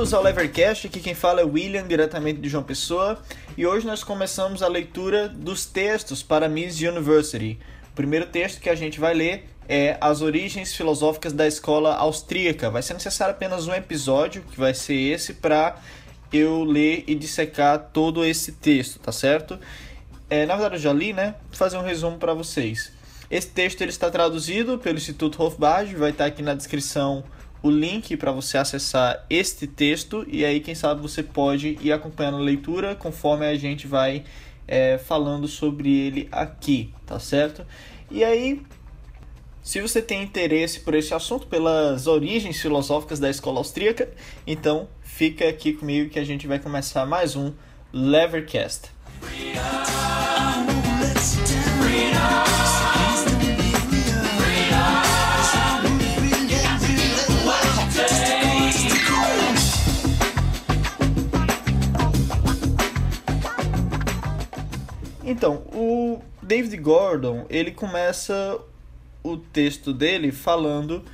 [0.00, 3.18] Bem-vindos ao Levercast, aqui quem fala é William, diretamente de João Pessoa,
[3.54, 7.58] e hoje nós começamos a leitura dos textos para Miss University.
[7.92, 12.70] O primeiro texto que a gente vai ler é As Origens Filosóficas da Escola Austríaca.
[12.70, 15.76] Vai ser necessário apenas um episódio, que vai ser esse, para
[16.32, 19.60] eu ler e dissecar todo esse texto, tá certo?
[20.30, 21.34] É, na verdade eu já li, né?
[21.48, 22.90] Vou fazer um resumo para vocês.
[23.30, 27.22] Esse texto ele está traduzido pelo Instituto Hofbard, vai estar aqui na descrição
[27.62, 32.38] o link para você acessar este texto e aí quem sabe você pode ir acompanhando
[32.38, 34.24] a leitura conforme a gente vai
[34.66, 37.66] é, falando sobre ele aqui, tá certo?
[38.10, 38.62] E aí,
[39.62, 44.08] se você tem interesse por esse assunto, pelas origens filosóficas da escola austríaca,
[44.46, 47.52] então fica aqui comigo que a gente vai começar mais um
[47.92, 48.90] Levercast.
[65.30, 68.58] Então, o David Gordon, ele começa
[69.22, 71.04] o texto dele falando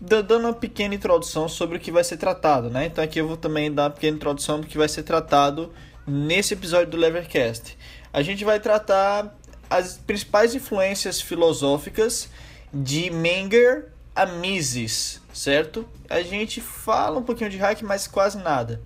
[0.00, 2.86] dando uma pequena introdução sobre o que vai ser tratado, né?
[2.86, 5.72] Então aqui eu vou também dar uma pequena introdução do que vai ser tratado
[6.06, 7.76] nesse episódio do Levercast.
[8.12, 9.34] A gente vai tratar
[9.70, 12.28] as principais influências filosóficas
[12.72, 15.88] de Menger a Mises, certo?
[16.08, 18.82] A gente fala um pouquinho de Hayek, mas quase nada.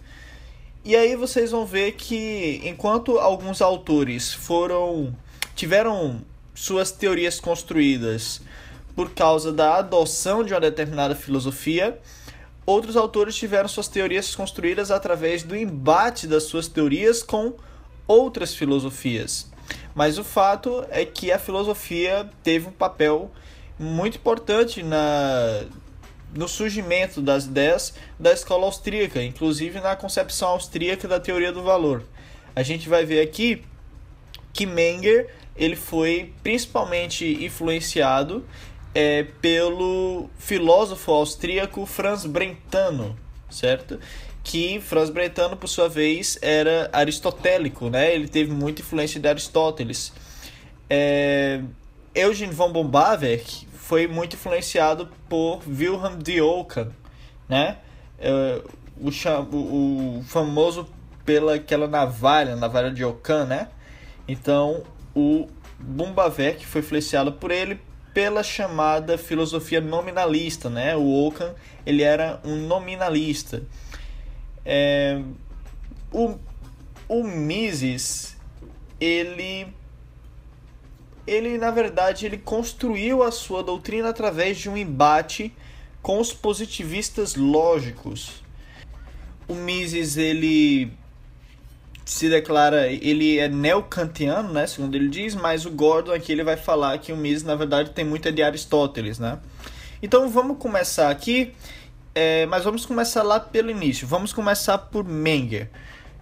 [0.89, 5.15] E aí vocês vão ver que enquanto alguns autores foram
[5.55, 6.23] tiveram
[6.55, 8.41] suas teorias construídas
[8.97, 12.01] por causa da adoção de uma determinada filosofia,
[12.65, 17.53] outros autores tiveram suas teorias construídas através do embate das suas teorias com
[18.07, 19.51] outras filosofias.
[19.95, 23.31] Mas o fato é que a filosofia teve um papel
[23.79, 25.67] muito importante na
[26.35, 32.05] no surgimento das ideias da escola austríaca, inclusive na concepção austríaca da teoria do valor.
[32.55, 33.63] A gente vai ver aqui
[34.53, 38.45] que Menger ele foi principalmente influenciado
[38.95, 43.19] é, pelo filósofo austríaco Franz Brentano,
[43.51, 43.99] certo?
[44.43, 48.15] Que Franz Brentano, por sua vez, era aristotélico, né?
[48.15, 50.13] Ele teve muita influência de Aristóteles.
[50.89, 51.61] É,
[52.15, 56.93] Eugen von Bombaverk foi muito influenciado por Wilhelm de Ockham,
[57.49, 57.79] né?
[58.19, 58.61] É,
[59.01, 60.87] o, o, o, famoso
[61.25, 63.69] pela aquela navalha, navalha de Ockham, né?
[64.29, 64.83] Então,
[65.17, 65.49] o
[65.79, 67.81] Bumbavec foi influenciado por ele
[68.13, 70.95] pela chamada filosofia nominalista, né?
[70.95, 71.55] O Ockham,
[71.87, 73.63] ele era um nominalista.
[74.67, 75.19] É,
[76.13, 76.37] o,
[77.09, 78.37] o Mises,
[79.01, 79.78] ele
[81.29, 85.53] ele na verdade ele construiu a sua doutrina através de um embate
[86.03, 88.43] com os positivistas lógicos.
[89.47, 90.93] O Mises ele
[92.05, 96.57] se declara, ele é neocantiano, né, segundo ele diz, mas o Gordon aqui ele vai
[96.57, 99.39] falar que o Mises na verdade tem muita de Aristóteles, né?
[100.03, 101.53] Então vamos começar aqui,
[102.15, 104.07] é, mas vamos começar lá pelo início.
[104.07, 105.69] Vamos começar por Menger.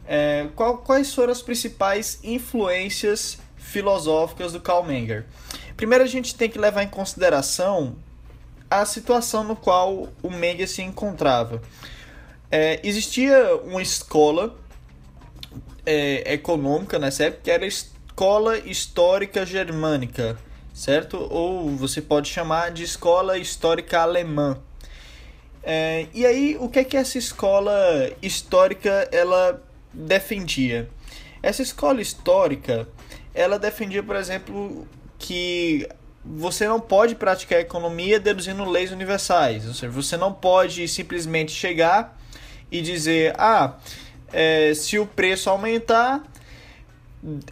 [0.09, 5.25] É, qual, quais foram as principais influências filosóficas do Karl Menger.
[5.77, 7.97] Primeiro a gente tem que levar em consideração
[8.71, 11.60] a situação no qual o Menger se encontrava.
[12.50, 14.56] É, existia uma escola
[15.84, 20.38] é, econômica nessa época que era a Escola Histórica Germânica,
[20.72, 21.16] certo?
[21.31, 24.58] Ou você pode chamar de Escola Histórica Alemã.
[25.62, 27.75] É, e aí, o que é que essa escola
[28.23, 29.61] histórica ela
[29.93, 30.88] defendia?
[31.43, 32.88] Essa escola histórica
[33.37, 34.88] ela defendia, por exemplo,
[35.19, 35.87] que
[36.25, 39.69] você não pode praticar economia deduzindo leis universais.
[39.69, 42.19] Ou seja, você não pode simplesmente chegar
[42.73, 43.75] e dizer: ah,
[44.33, 46.25] é, se o preço aumentar,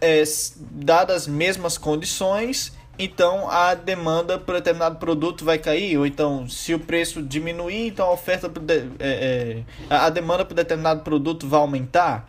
[0.01, 0.23] é,
[0.71, 6.73] dadas as mesmas condições, então a demanda por determinado produto vai cair, ou então se
[6.73, 11.59] o preço diminuir, então a oferta de, é, é, a demanda por determinado produto vai
[11.59, 12.27] aumentar.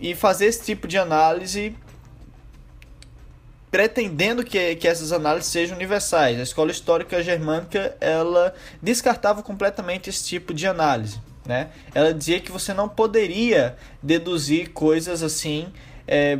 [0.00, 1.74] E fazer esse tipo de análise
[3.70, 6.38] pretendendo que, que essas análises sejam universais.
[6.38, 11.20] A escola histórica germânica ela descartava completamente esse tipo de análise.
[11.44, 11.68] Né?
[11.94, 15.72] Ela dizia que você não poderia deduzir coisas assim
[16.06, 16.38] é,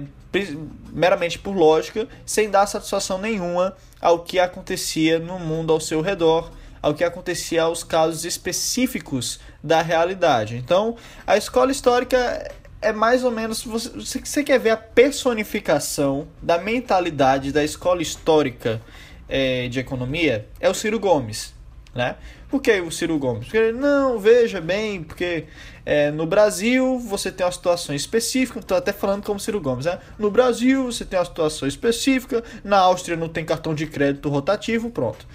[0.92, 6.50] meramente por lógica, sem dar satisfação nenhuma ao que acontecia no mundo ao seu redor,
[6.82, 10.56] ao que acontecia aos casos específicos da realidade.
[10.56, 10.96] Então,
[11.26, 13.62] a escola histórica é mais ou menos.
[13.64, 18.80] Você, você quer ver a personificação da mentalidade da escola histórica
[19.28, 20.46] é, de economia?
[20.60, 21.56] É o Ciro Gomes.
[21.94, 22.16] Né?
[22.48, 23.44] Por que o Ciro Gomes?
[23.44, 25.44] Porque, não, veja bem, porque
[25.84, 29.98] é, no Brasil você tem uma situação específica, estou até falando como Ciro Gomes, né?
[30.18, 34.90] No Brasil você tem uma situação específica, na Áustria não tem cartão de crédito rotativo,
[34.90, 35.26] pronto.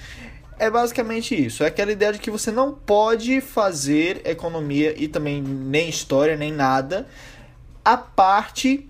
[0.57, 1.63] É basicamente isso.
[1.63, 6.51] É aquela ideia de que você não pode fazer economia e também nem história, nem
[6.51, 7.07] nada,
[7.83, 8.89] a parte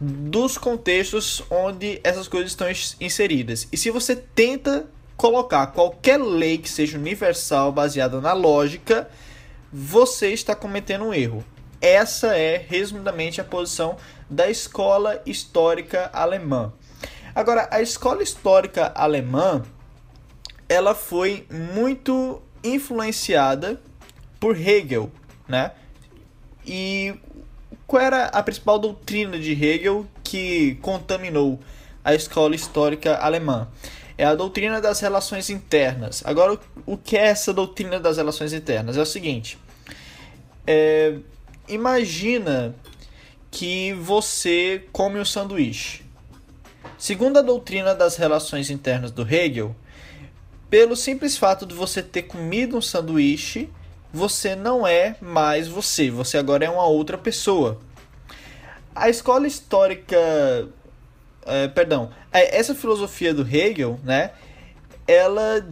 [0.00, 2.68] dos contextos onde essas coisas estão
[3.00, 3.68] inseridas.
[3.70, 4.86] E se você tenta
[5.16, 9.10] colocar qualquer lei que seja universal baseada na lógica,
[9.70, 11.44] você está cometendo um erro.
[11.80, 13.96] Essa é, resumidamente, a posição
[14.28, 16.72] da escola histórica alemã.
[17.34, 19.62] Agora, a escola histórica alemã,
[20.68, 23.80] ela foi muito influenciada
[24.38, 25.10] por Hegel,
[25.46, 25.72] né?
[26.66, 27.14] E
[27.90, 31.58] qual era a principal doutrina de Hegel que contaminou
[32.04, 33.68] a escola histórica alemã?
[34.16, 36.22] é a doutrina das relações internas.
[36.26, 38.98] Agora, o que é essa doutrina das relações internas?
[38.98, 39.58] É o seguinte:
[40.66, 41.16] é,
[41.66, 42.74] imagina
[43.50, 46.02] que você come um sanduíche.
[46.98, 49.74] Segundo a doutrina das relações internas do Hegel,
[50.68, 53.70] pelo simples fato de você ter comido um sanduíche,
[54.12, 57.80] você não é mais você, você agora é uma outra pessoa.
[58.94, 60.16] A escola histórica
[61.46, 64.32] é, perdão, é, essa filosofia do Hegel, né,
[65.06, 65.66] ela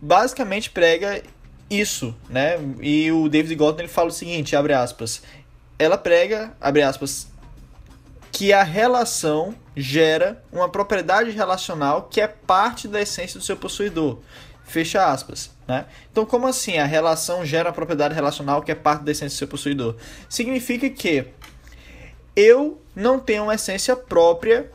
[0.00, 1.22] basicamente prega
[1.68, 2.56] isso, né?
[2.80, 5.22] E o David Galton ele fala o seguinte, abre aspas,
[5.78, 7.28] ela prega, abre aspas,
[8.30, 14.18] que a relação gera uma propriedade relacional que é parte da essência do seu possuidor.
[14.68, 15.50] Fecha aspas.
[15.66, 15.86] Né?
[16.12, 19.38] Então, como assim a relação gera uma propriedade relacional que é parte da essência do
[19.38, 19.96] seu possuidor?
[20.28, 21.24] Significa que
[22.36, 24.70] eu não tenho uma essência própria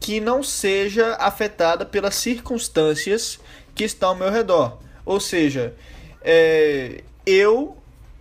[0.00, 3.38] que não seja afetada pelas circunstâncias
[3.74, 4.78] que estão ao meu redor.
[5.04, 5.74] Ou seja,
[6.22, 7.76] é, eu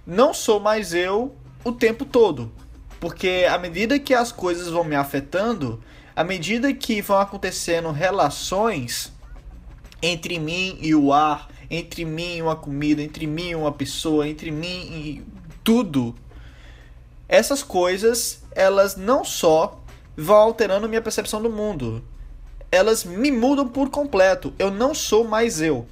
[0.06, 1.33] não sou mais eu
[1.63, 2.51] o tempo todo.
[3.00, 5.81] Porque à medida que as coisas vão me afetando,
[6.13, 9.15] à medida que vão acontecendo relações
[10.01, 14.27] entre mim e o ar, entre mim e uma comida, entre mim e uma pessoa,
[14.27, 15.23] entre mim e
[15.63, 16.15] tudo,
[17.27, 19.79] essas coisas elas não só
[20.15, 22.03] vão alterando minha percepção do mundo,
[22.71, 24.53] elas me mudam por completo.
[24.57, 25.85] Eu não sou mais eu,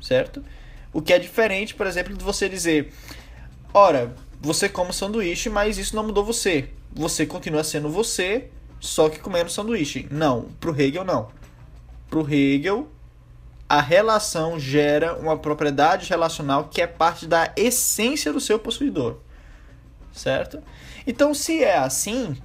[0.00, 0.44] certo?
[0.92, 2.92] O que é diferente, por exemplo, de você dizer:
[3.72, 6.70] ora, você come sanduíche, mas isso não mudou você.
[6.92, 8.48] Você continua sendo você,
[8.80, 10.08] só que comendo sanduíche.
[10.10, 11.28] Não, pro Hegel não.
[12.08, 12.88] Pro Hegel,
[13.68, 19.18] a relação gera uma propriedade relacional que é parte da essência do seu possuidor
[20.16, 20.62] certo?
[21.06, 22.36] Então, se é assim,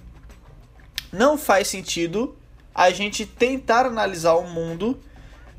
[1.11, 2.35] não faz sentido
[2.75, 4.99] a gente tentar analisar o mundo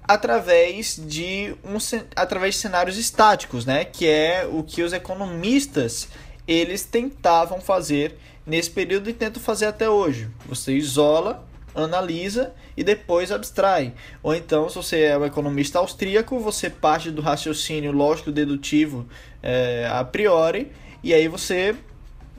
[0.06, 1.76] através de um
[2.14, 3.84] através de cenários estáticos, né?
[3.84, 6.08] Que é o que os economistas
[6.46, 10.28] eles tentavam fazer nesse período e tentam fazer até hoje.
[10.46, 13.94] Você isola, analisa e depois abstrai.
[14.22, 19.06] Ou então, se você é um economista austríaco, você parte do raciocínio lógico dedutivo
[19.42, 21.76] é, a priori e aí você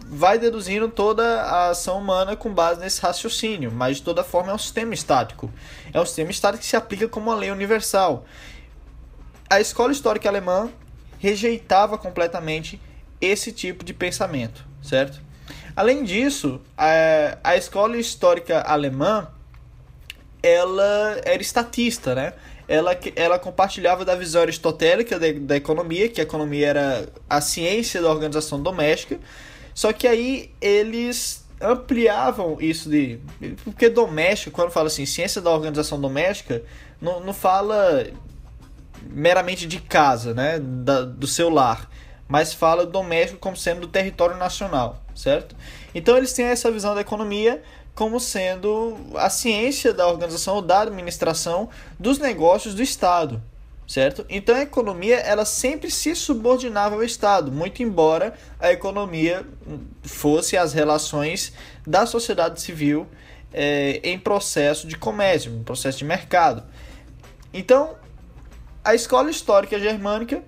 [0.05, 4.55] vai deduzindo toda a ação humana com base nesse raciocínio, mas de toda forma é
[4.55, 5.51] um sistema estático.
[5.93, 8.25] É um sistema estático que se aplica como uma lei universal.
[9.49, 10.69] A escola histórica alemã
[11.19, 12.81] rejeitava completamente
[13.21, 15.21] esse tipo de pensamento, certo?
[15.75, 19.27] Além disso, a, a escola histórica alemã
[20.41, 22.33] ela era estatista, né?
[22.67, 28.01] Ela, ela compartilhava da visão aristotélica da, da economia, que a economia era a ciência
[28.01, 29.19] da organização doméstica,
[29.73, 33.19] só que aí eles ampliavam isso de.
[33.63, 36.61] Porque doméstico, quando fala assim, ciência da organização doméstica,
[37.01, 38.05] não, não fala
[39.09, 40.59] meramente de casa, né?
[40.59, 41.89] Da, do seu lar.
[42.33, 45.55] Mas fala doméstico como sendo do território nacional, certo?
[45.93, 47.61] Então eles têm essa visão da economia
[47.93, 53.39] como sendo a ciência da organização ou da administração dos negócios do Estado
[53.87, 54.25] certo?
[54.27, 59.45] Então a economia ela sempre se subordinava ao Estado, muito embora a economia
[60.01, 61.53] fosse as relações
[61.85, 63.05] da sociedade civil
[63.53, 66.63] é, em processo de comércio, em processo de mercado.
[67.53, 67.93] Então
[68.83, 70.41] a escola histórica germânica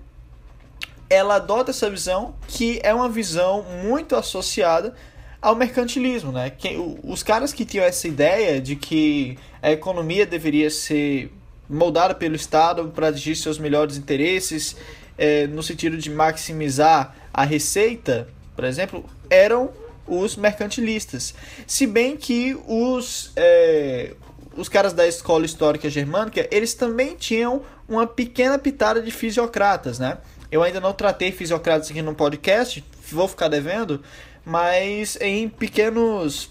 [1.08, 4.94] ela adota essa visão que é uma visão muito associada
[5.40, 6.50] ao mercantilismo, né?
[6.50, 11.32] Que, os caras que tinham essa ideia de que a economia deveria ser
[11.68, 14.76] moldada pelo Estado para atingir seus melhores interesses,
[15.18, 19.70] é, no sentido de maximizar a receita, por exemplo, eram
[20.06, 21.34] os mercantilistas.
[21.66, 24.14] Se bem que os, é,
[24.56, 30.18] os caras da escola histórica germânica, eles também tinham uma pequena pitada de fisiocratas, né?
[30.50, 34.02] Eu ainda não tratei fisiocratas aqui no podcast, vou ficar devendo,
[34.44, 36.50] mas em pequenos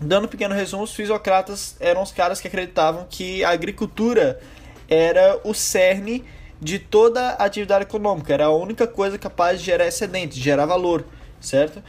[0.00, 4.40] dando pequeno resumo, os fisiocratas eram os caras que acreditavam que a agricultura
[4.88, 6.24] era o cerne
[6.60, 10.66] de toda a atividade econômica, era a única coisa capaz de gerar excedente, de gerar
[10.66, 11.04] valor,
[11.40, 11.82] certo?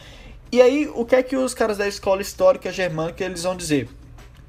[0.52, 3.88] E aí, o que é que os caras da escola histórica germânica eles vão dizer?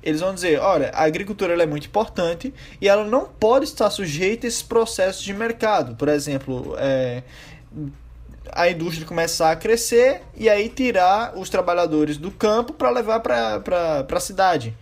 [0.02, 4.46] Eles vão dizer, olha, a agricultura é muito importante e ela não pode estar sujeita
[4.46, 5.94] a esses processos de mercado.
[5.94, 7.22] Por exemplo, é,
[8.52, 14.06] a indústria começar a crescer e aí tirar os trabalhadores do campo para levar para
[14.08, 14.74] a cidade.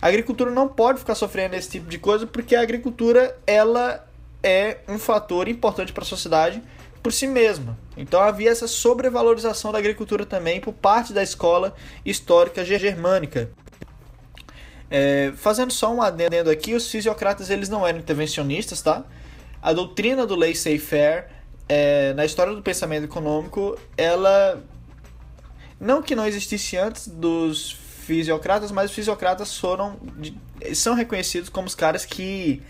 [0.00, 4.06] A agricultura não pode ficar sofrendo esse tipo de coisa porque a agricultura ela
[4.42, 6.62] é um fator importante para a sociedade
[7.02, 7.78] por si mesma.
[7.96, 11.74] Então havia essa sobrevalorização da agricultura também por parte da escola
[12.04, 13.50] histórica germânica.
[14.90, 19.04] É, fazendo só um adendo aqui, os fisiocratas eles não eram intervencionistas, tá?
[19.60, 21.26] A doutrina do laissez-faire
[21.68, 24.62] é, na história do pensamento econômico, ela
[25.80, 29.96] não que não existisse antes dos fisiocratas, mas os fisiocratas foram
[30.74, 32.62] são reconhecidos como os caras que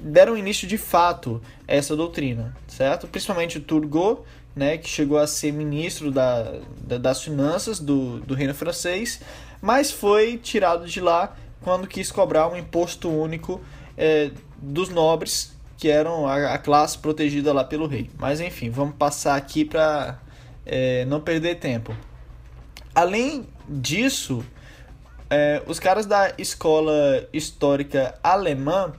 [0.00, 3.06] deram início de fato a essa doutrina, certo?
[3.06, 4.22] Principalmente o Turgot,
[4.54, 9.20] né, que chegou a ser ministro da, da, das finanças do, do reino francês,
[9.62, 13.60] mas foi tirado de lá quando quis cobrar um imposto único
[13.96, 18.10] é, dos nobres, que eram a, a, classe protegida lá pelo rei.
[18.18, 20.20] Mas enfim, vamos passar aqui para
[20.64, 21.96] é, não perder tempo.
[22.94, 24.44] Além disso,
[25.28, 28.92] é, os caras da escola histórica alemã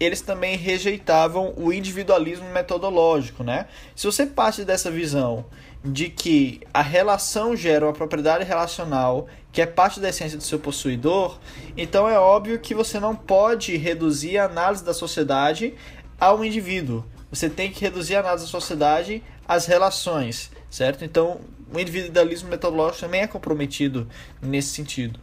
[0.00, 3.66] eles também rejeitavam o individualismo metodológico, né?
[3.94, 5.44] Se você parte dessa visão
[5.84, 10.58] de que a relação gera uma propriedade relacional que é parte da essência do seu
[10.58, 11.38] possuidor,
[11.76, 15.74] então é óbvio que você não pode reduzir a análise da sociedade
[16.18, 17.04] ao indivíduo.
[17.30, 21.04] Você tem que reduzir a análise da sociedade às relações, certo?
[21.04, 21.40] Então,
[21.72, 24.08] o individualismo metodológico também é comprometido
[24.40, 25.20] nesse sentido.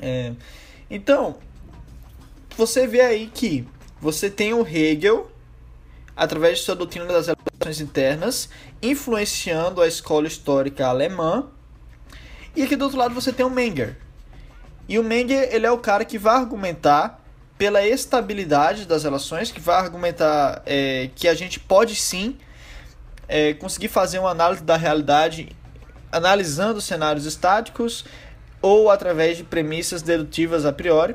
[0.00, 0.32] É,
[0.90, 1.36] então,
[2.56, 3.66] você vê aí que
[4.00, 5.30] você tem o Hegel,
[6.16, 8.48] através de sua doutrina das relações internas,
[8.82, 11.48] influenciando a escola histórica alemã.
[12.54, 13.96] E aqui do outro lado você tem o Menger.
[14.88, 17.22] E o Menger ele é o cara que vai argumentar
[17.56, 22.36] pela estabilidade das relações, que vai argumentar é, que a gente pode sim
[23.28, 25.48] é, conseguir fazer uma análise da realidade
[26.10, 28.04] analisando cenários estáticos
[28.60, 31.14] ou através de premissas dedutivas a priori.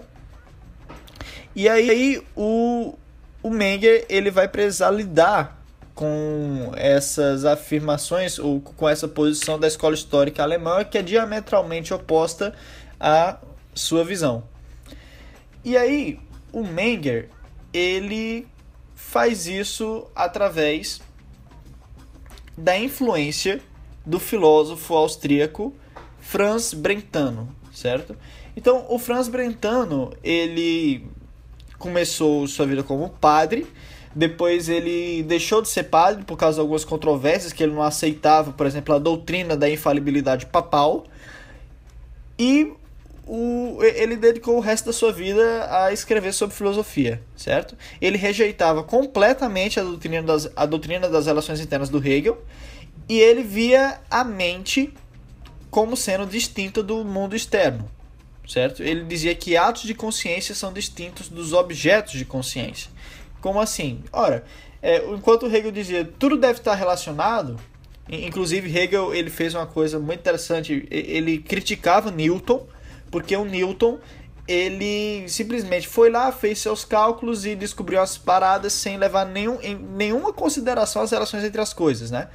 [1.58, 2.94] E aí o,
[3.42, 5.60] o Menger ele vai precisar lidar
[5.96, 12.54] com essas afirmações ou com essa posição da escola histórica alemã que é diametralmente oposta
[13.00, 13.40] à
[13.74, 14.44] sua visão.
[15.66, 16.20] E aí
[16.54, 17.28] o Menger
[17.74, 18.48] ele
[18.94, 21.02] faz isso através
[22.56, 23.62] da influência
[24.06, 25.74] do filósofo austríaco
[26.20, 28.16] Franz Brentano, certo?
[28.56, 31.08] Então, o Franz Brentano, ele
[31.78, 33.68] começou sua vida como padre,
[34.16, 38.52] depois ele deixou de ser padre por causa de algumas controvérsias que ele não aceitava,
[38.52, 41.06] por exemplo, a doutrina da infalibilidade papal.
[42.40, 42.74] E
[43.28, 47.78] o, ele dedicou o resto da sua vida a escrever sobre filosofia, certo?
[48.02, 52.42] Ele rejeitava completamente a doutrina das, a doutrina das relações internas do Hegel
[53.08, 54.94] e ele via a mente
[55.70, 57.97] como sendo distinta do mundo externo
[58.48, 58.82] certo?
[58.82, 62.90] Ele dizia que atos de consciência são distintos dos objetos de consciência.
[63.42, 64.04] Como assim?
[64.12, 64.44] Ora,
[64.82, 67.58] é, enquanto Hegel dizia tudo deve estar relacionado,
[68.10, 72.66] inclusive Hegel ele fez uma coisa muito interessante, ele criticava Newton,
[73.12, 74.00] porque o Newton
[74.48, 79.76] ele simplesmente foi lá, fez seus cálculos e descobriu as paradas sem levar nenhum, em
[79.76, 82.30] nenhuma consideração as relações entre as coisas, né?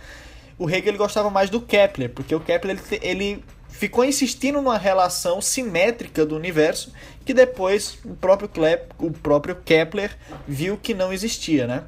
[0.58, 3.44] O Hegel ele gostava mais do Kepler, porque o Kepler ele, ele
[3.82, 6.92] ficou insistindo numa relação simétrica do universo
[7.24, 8.48] que depois o próprio,
[8.96, 11.82] o próprio Kepler viu que não existia, né?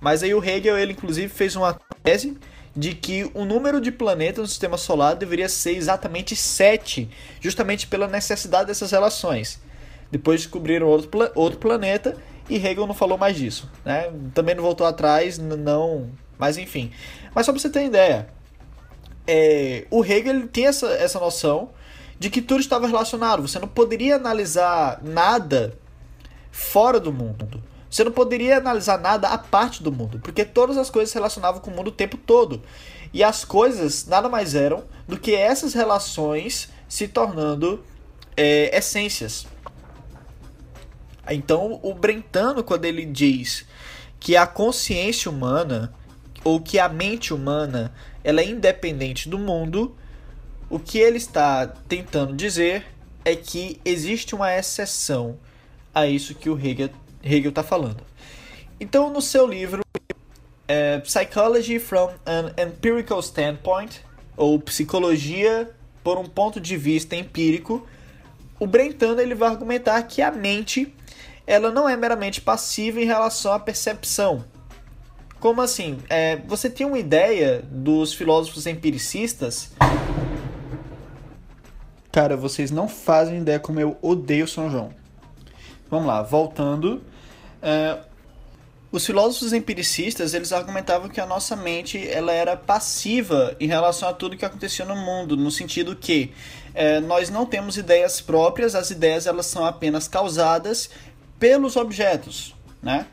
[0.00, 2.38] Mas aí o Hegel, ele inclusive fez uma tese
[2.74, 7.10] de que o número de planetas no sistema solar deveria ser exatamente 7,
[7.42, 9.60] justamente pela necessidade dessas relações.
[10.10, 12.16] Depois descobriram outro, outro planeta
[12.48, 14.10] e Hegel não falou mais disso, né?
[14.32, 16.08] Também não voltou atrás, não,
[16.38, 16.90] mas enfim.
[17.34, 18.30] Mas só para você ter ideia,
[19.26, 21.70] é, o Hegel tem essa, essa noção
[22.18, 23.42] de que tudo estava relacionado.
[23.42, 25.76] Você não poderia analisar nada
[26.50, 27.62] fora do mundo.
[27.90, 31.60] Você não poderia analisar nada à parte do mundo, porque todas as coisas se relacionavam
[31.60, 32.62] com o mundo o tempo todo.
[33.12, 37.84] E as coisas nada mais eram do que essas relações se tornando
[38.36, 39.46] é, essências.
[41.30, 43.64] Então, o Brentano, quando ele diz
[44.18, 45.94] que a consciência humana
[46.42, 49.94] ou que a mente humana ela é independente do mundo,
[50.68, 52.86] o que ele está tentando dizer
[53.24, 55.38] é que existe uma exceção
[55.94, 56.90] a isso que o Hegel
[57.22, 58.02] está falando.
[58.80, 59.82] Então, no seu livro
[60.66, 64.00] é, Psychology from an Empirical Standpoint,
[64.36, 65.70] ou Psicologia
[66.02, 67.86] por um ponto de vista empírico,
[68.58, 70.92] o Brentano ele vai argumentar que a mente
[71.46, 74.44] ela não é meramente passiva em relação à percepção.
[75.44, 75.98] Como assim?
[76.08, 79.72] É, você tem uma ideia dos filósofos empiricistas?
[82.10, 84.94] Cara, vocês não fazem ideia como eu odeio São João.
[85.90, 87.02] Vamos lá, voltando.
[87.60, 87.98] É,
[88.90, 94.14] os filósofos empiricistas eles argumentavam que a nossa mente ela era passiva em relação a
[94.14, 96.32] tudo que acontecia no mundo, no sentido que
[96.72, 100.88] é, nós não temos ideias próprias, as ideias elas são apenas causadas
[101.38, 103.06] pelos objetos, né?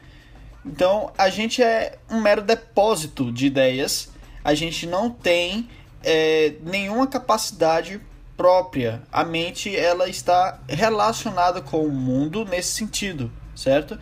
[0.66, 4.12] Então a gente é um mero depósito de ideias,
[4.44, 5.68] a gente não tem
[6.04, 8.00] é, nenhuma capacidade
[8.38, 9.02] própria.
[9.12, 13.98] A mente ela está relacionada com o mundo nesse sentido, certo?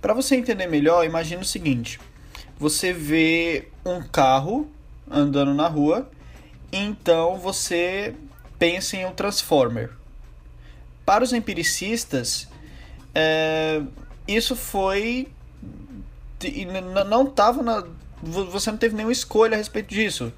[0.00, 2.00] Para você entender melhor, imagine o seguinte:
[2.58, 4.70] você vê um carro
[5.10, 6.10] andando na rua,
[6.72, 8.14] então você
[8.58, 9.90] pensa em um transformer.
[11.04, 12.48] Para os empiricistas,
[13.14, 13.80] é,
[14.26, 15.28] isso foi
[17.06, 17.84] não estava na
[18.22, 20.32] você não teve nenhuma escolha a respeito disso.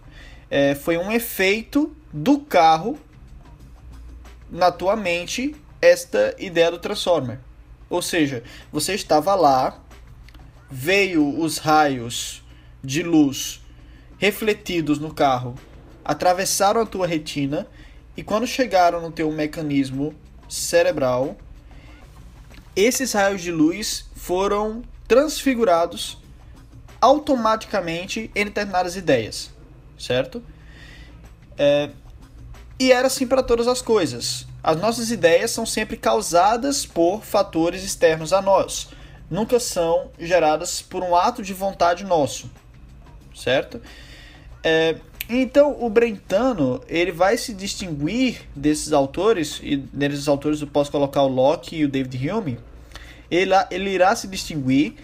[0.51, 2.99] É, foi um efeito do carro
[4.51, 7.38] na tua mente esta ideia do Transformer.
[7.88, 9.81] Ou seja, você estava lá,
[10.70, 12.42] veio os raios
[12.83, 13.62] de luz
[14.18, 15.55] refletidos no carro,
[16.05, 17.66] atravessaram a tua retina
[18.16, 20.14] e quando chegaram no teu mecanismo
[20.49, 21.37] cerebral,
[22.75, 26.18] esses raios de luz foram transfigurados
[27.01, 29.51] automaticamente em determinadas ideias,
[29.99, 30.42] certo?
[31.57, 31.90] É,
[32.79, 34.47] e era assim para todas as coisas.
[34.62, 38.90] As nossas ideias são sempre causadas por fatores externos a nós,
[39.31, 42.51] nunca são geradas por um ato de vontade nosso,
[43.35, 43.81] certo?
[44.62, 44.97] É,
[45.29, 51.23] então o Brentano ele vai se distinguir desses autores e desses autores eu posso colocar
[51.23, 52.59] o Locke e o David Hume
[53.31, 54.95] ele, ele irá se distinguir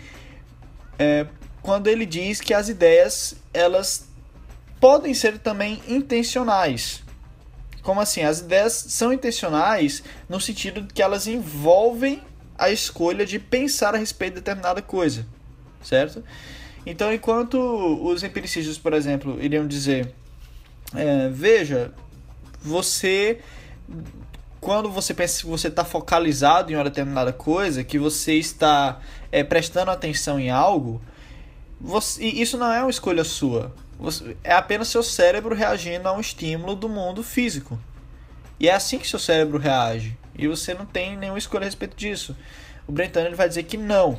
[0.99, 1.27] é,
[1.63, 4.09] quando ele diz que as ideias elas
[4.81, 7.03] podem ser também intencionais.
[7.83, 8.23] Como assim?
[8.23, 12.23] As ideias são intencionais no sentido de que elas envolvem
[12.57, 15.27] a escolha de pensar a respeito de determinada coisa,
[15.83, 16.25] certo?
[16.87, 20.15] Então, enquanto os empiricistas, por exemplo, iriam dizer,
[20.95, 21.93] é, veja,
[22.61, 23.41] você
[24.65, 28.99] quando você pensa que você está focalizado em uma determinada coisa, que você está
[29.31, 31.03] é, prestando atenção em algo,
[31.79, 33.75] você, isso não é uma escolha sua.
[33.99, 37.79] Você, é apenas seu cérebro reagindo a um estímulo do mundo físico.
[38.59, 40.17] E é assim que seu cérebro reage.
[40.35, 42.35] E você não tem nenhuma escolha a respeito disso.
[42.87, 44.19] O Brentano ele vai dizer que não.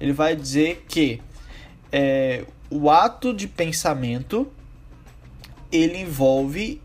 [0.00, 1.22] Ele vai dizer que
[1.92, 4.50] é, o ato de pensamento
[5.70, 6.82] ele envolve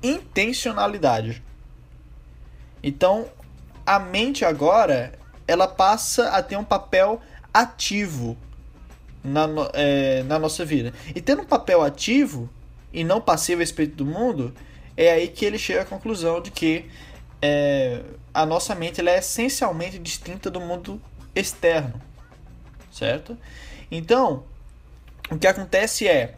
[0.00, 1.42] intencionalidade.
[2.86, 3.26] Então,
[3.84, 5.12] a mente agora
[5.48, 7.20] ela passa a ter um papel
[7.52, 8.36] ativo
[9.24, 10.94] na, é, na nossa vida.
[11.12, 12.48] E tendo um papel ativo
[12.92, 14.54] e não passivo a respeito do mundo,
[14.96, 16.88] é aí que ele chega à conclusão de que
[17.42, 21.02] é, a nossa mente ela é essencialmente distinta do mundo
[21.34, 22.00] externo,
[22.92, 23.36] certo?
[23.90, 24.44] Então,
[25.28, 26.36] o que acontece é,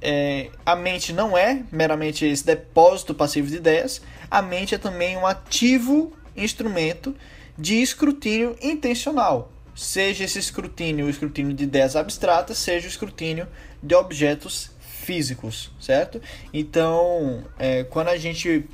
[0.00, 5.16] é a mente não é meramente esse depósito passivo de ideias, a mente é também
[5.16, 7.14] um ativo instrumento
[7.58, 13.48] de escrutínio intencional, seja esse escrutínio o escrutínio de ideias abstratas, seja o escrutínio
[13.82, 16.20] de objetos físicos, certo?
[16.52, 18.68] Então, é, quando a gente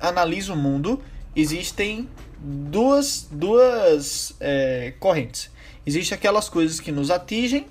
[0.00, 1.00] analisa o mundo,
[1.36, 2.08] existem
[2.38, 5.50] duas, duas é, correntes.
[5.86, 7.66] Existem aquelas coisas que nos atingem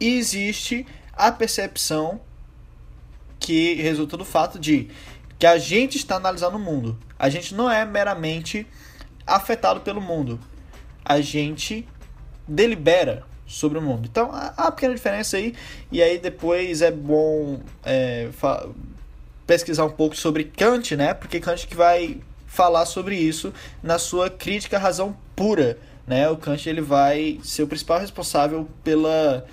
[0.00, 0.86] e existe
[1.26, 2.20] a percepção
[3.38, 4.88] que resulta do fato de
[5.38, 6.98] que a gente está analisando o mundo.
[7.18, 8.66] A gente não é meramente
[9.26, 10.40] afetado pelo mundo.
[11.04, 11.86] A gente
[12.46, 14.08] delibera sobre o mundo.
[14.10, 15.54] Então, há uma pequena diferença aí.
[15.90, 18.28] E aí depois é bom é,
[19.46, 21.12] pesquisar um pouco sobre Kant, né?
[21.12, 23.52] Porque Kant que vai falar sobre isso
[23.82, 25.78] na sua crítica à razão pura.
[26.06, 26.28] Né?
[26.28, 29.46] O Kant ele vai ser o principal responsável pela,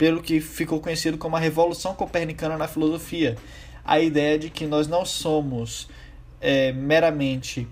[0.00, 3.36] pelo que ficou conhecido como a Revolução Copernicana na filosofia
[3.84, 5.90] a ideia de que nós não somos
[6.40, 7.68] é, meramente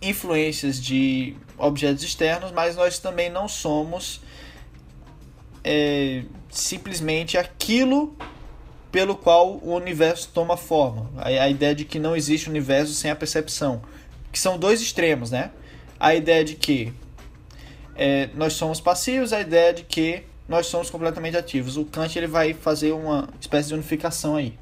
[0.00, 4.20] influências de objetos externos, mas nós também não somos
[5.64, 8.16] é, simplesmente aquilo
[8.92, 11.10] pelo qual o universo toma forma.
[11.16, 13.82] A, a ideia de que não existe universo sem a percepção,
[14.30, 15.50] que são dois extremos, né?
[15.98, 16.92] A ideia de que
[17.96, 21.76] é, nós somos passivos, a ideia de que nós somos completamente ativos.
[21.76, 24.54] O Kant ele vai fazer uma espécie de unificação aí.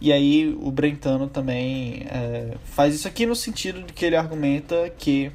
[0.00, 4.90] E aí o Brentano também é, faz isso aqui no sentido de que ele argumenta
[4.96, 5.30] que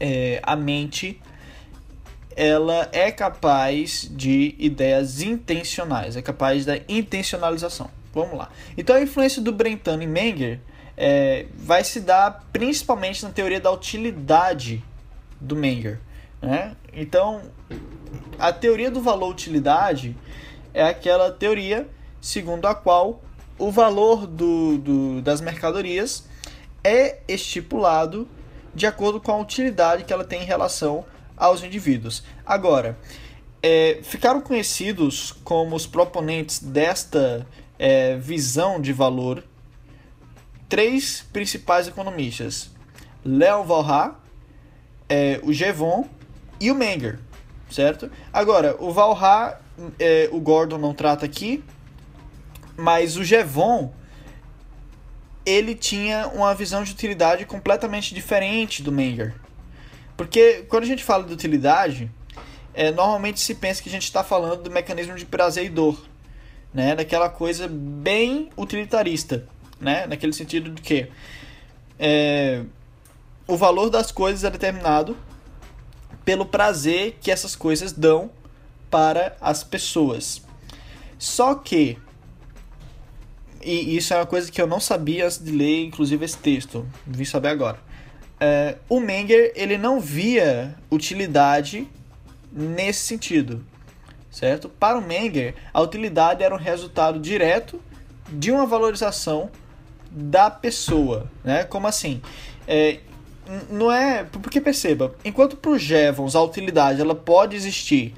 [0.00, 1.20] é, a mente
[2.36, 7.90] ela é capaz de ideias intencionais, é capaz da intencionalização.
[8.14, 8.48] Vamos lá.
[8.76, 10.60] Então a influência do Brentano em Menger
[10.96, 14.82] é, vai se dar principalmente na teoria da utilidade
[15.40, 16.00] do Menger.
[16.40, 16.76] Né?
[16.92, 17.42] Então
[18.38, 20.16] a teoria do valor-utilidade
[20.72, 21.88] é aquela teoria
[22.20, 23.22] segundo a qual
[23.58, 26.26] o valor do, do, das mercadorias
[26.84, 28.28] é estipulado
[28.74, 31.04] de acordo com a utilidade que ela tem em relação
[31.36, 32.22] aos indivíduos.
[32.46, 32.98] Agora,
[33.62, 37.46] é, ficaram conhecidos como os proponentes desta
[37.78, 39.42] é, visão de valor
[40.68, 42.70] três principais economistas:
[43.24, 44.12] Leon Walras,
[45.08, 46.06] é, o Jevon
[46.60, 47.18] e o Menger,
[47.70, 48.10] certo?
[48.32, 49.56] Agora, o Walras,
[49.98, 51.62] é, o Gordon não trata aqui,
[52.76, 53.92] mas o Jevon
[55.44, 59.34] ele tinha uma visão de utilidade completamente diferente do Menger.
[60.16, 62.10] Porque quando a gente fala de utilidade,
[62.74, 65.98] é, normalmente se pensa que a gente está falando do mecanismo de prazer e dor,
[66.72, 66.94] né?
[66.94, 69.46] daquela coisa bem utilitarista,
[69.80, 70.06] né?
[70.06, 71.08] naquele sentido de que
[71.98, 72.62] é,
[73.46, 75.16] o valor das coisas é determinado
[76.28, 78.30] pelo prazer que essas coisas dão
[78.90, 80.42] para as pessoas.
[81.18, 81.96] Só que
[83.62, 86.86] e isso é uma coisa que eu não sabia antes de ler, inclusive, esse texto.
[87.06, 87.78] Vim saber agora.
[88.38, 91.88] É, o Menger ele não via utilidade
[92.52, 93.64] nesse sentido,
[94.30, 94.68] certo?
[94.68, 97.80] Para o Menger, a utilidade era um resultado direto
[98.30, 99.50] de uma valorização
[100.10, 101.64] da pessoa, né?
[101.64, 102.20] Como assim?
[102.66, 103.00] É,
[103.70, 108.14] não é porque perceba, enquanto para o Jevons a utilidade ela pode existir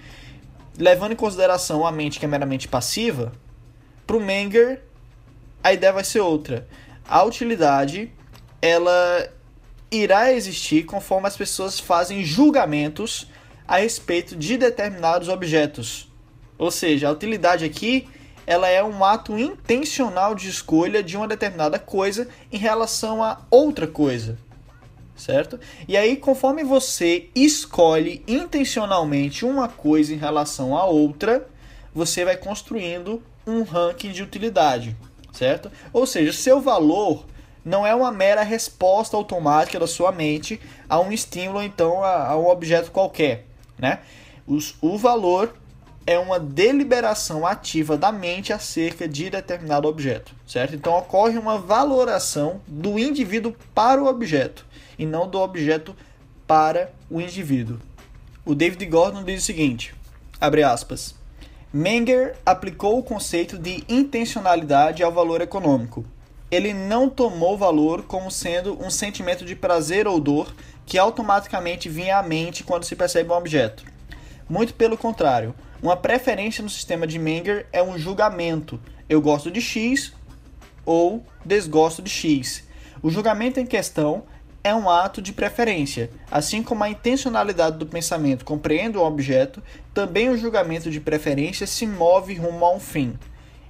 [0.76, 3.32] levando em consideração a mente que é meramente passiva,
[4.06, 4.82] para o Menger
[5.62, 6.66] a ideia vai ser outra.
[7.06, 8.10] A utilidade,
[8.62, 9.28] ela
[9.90, 13.26] irá existir conforme as pessoas fazem julgamentos
[13.66, 16.10] a respeito de determinados objetos.
[16.56, 18.08] Ou seja, a utilidade aqui,
[18.46, 23.86] ela é um ato intencional de escolha de uma determinada coisa em relação a outra
[23.86, 24.38] coisa.
[25.20, 25.60] Certo?
[25.86, 31.46] E aí, conforme você escolhe intencionalmente uma coisa em relação a outra,
[31.94, 34.96] você vai construindo um ranking de utilidade
[35.32, 35.70] certo?
[35.92, 37.24] Ou seja, seu valor
[37.64, 42.38] não é uma mera resposta automática da sua mente a um estímulo, então a, a
[42.38, 43.46] um objeto qualquer,
[43.78, 44.00] né?
[44.46, 45.54] Os, o valor
[46.06, 50.74] é uma deliberação ativa da mente acerca de determinado objeto, certo?
[50.74, 54.66] Então ocorre uma valoração do indivíduo para o objeto
[55.00, 55.96] e não do objeto
[56.46, 57.80] para o indivíduo.
[58.44, 59.94] O David Gordon diz o seguinte,
[60.38, 61.14] abre aspas,
[61.72, 66.04] Menger aplicou o conceito de intencionalidade ao valor econômico.
[66.50, 72.18] Ele não tomou valor como sendo um sentimento de prazer ou dor que automaticamente vinha
[72.18, 73.84] à mente quando se percebe um objeto.
[74.48, 78.78] Muito pelo contrário, uma preferência no sistema de Menger é um julgamento.
[79.08, 80.12] Eu gosto de X
[80.84, 82.68] ou desgosto de X.
[83.02, 84.24] O julgamento em questão
[84.62, 86.10] é um ato de preferência.
[86.30, 89.62] Assim como a intencionalidade do pensamento compreende o objeto,
[89.94, 93.18] também o julgamento de preferência se move rumo a um fim.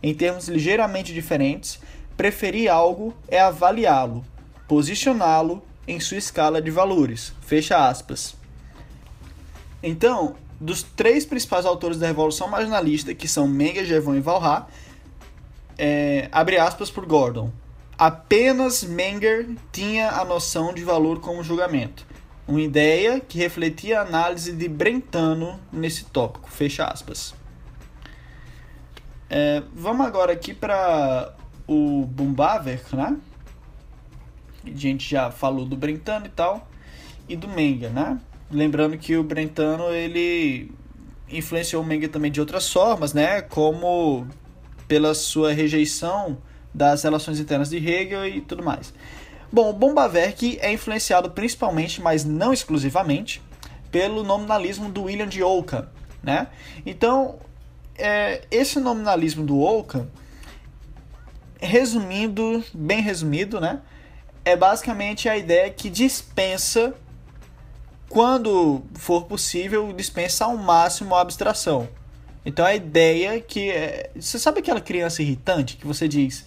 [0.03, 1.81] Em termos ligeiramente diferentes,
[2.17, 4.25] preferir algo é avaliá-lo,
[4.67, 7.33] posicioná-lo em sua escala de valores.
[7.41, 8.35] Fecha aspas.
[9.83, 14.67] Então, dos três principais autores da Revolução Marginalista, que são Menger, Jevon e Valra,
[15.79, 17.51] é, abre aspas por Gordon.
[18.01, 22.07] Apenas Menger tinha a noção de valor como julgamento,
[22.49, 26.51] uma ideia que refletia a análise de Brentano nesse tópico.
[26.51, 27.35] Fecha aspas.
[29.29, 31.35] É, vamos agora aqui para
[31.67, 33.19] o Bumbaver, né?
[34.65, 36.71] A gente já falou do Brentano e tal,
[37.29, 38.19] e do Menger, né?
[38.51, 40.73] Lembrando que o Brentano ele
[41.29, 43.43] influenciou o Menger também de outras formas, né?
[43.43, 44.27] Como
[44.89, 46.39] pela sua rejeição
[46.73, 48.93] das relações internas de Hegel e tudo mais.
[49.53, 53.43] Bom, Bombaverk é influenciado principalmente, mas não exclusivamente,
[53.91, 55.89] pelo nominalismo do William de Ockham,
[56.23, 56.47] né?
[56.87, 57.41] Então,
[57.99, 60.09] é, esse nominalismo do Ockham,
[61.61, 63.81] resumindo, bem resumido, né?
[64.45, 66.95] é basicamente a ideia que dispensa,
[68.09, 71.89] quando for possível, dispensa ao máximo a abstração.
[72.45, 73.71] Então a ideia que.
[73.71, 74.11] É...
[74.19, 76.47] Você sabe aquela criança irritante que você diz: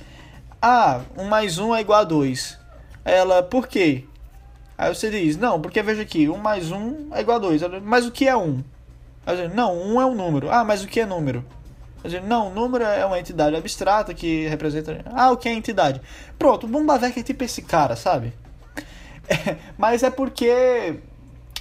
[0.65, 2.57] Ah, 1 mais 1 é igual a 2.
[3.03, 4.05] Ela, por quê?
[4.77, 7.61] Aí você diz: Não, porque veja aqui, 1 mais 1 é igual a 2.
[7.63, 8.63] Ela, mas o que é 1?
[9.25, 10.49] Aí, não, 1 é um número.
[10.49, 11.43] Ah, mas o que é número?
[12.25, 15.03] Não, número é uma entidade abstrata que representa.
[15.07, 16.01] Ah, o que é entidade?
[16.39, 18.33] Pronto, o Bumbavec é tipo esse cara, sabe?
[19.25, 20.45] É, mas é porque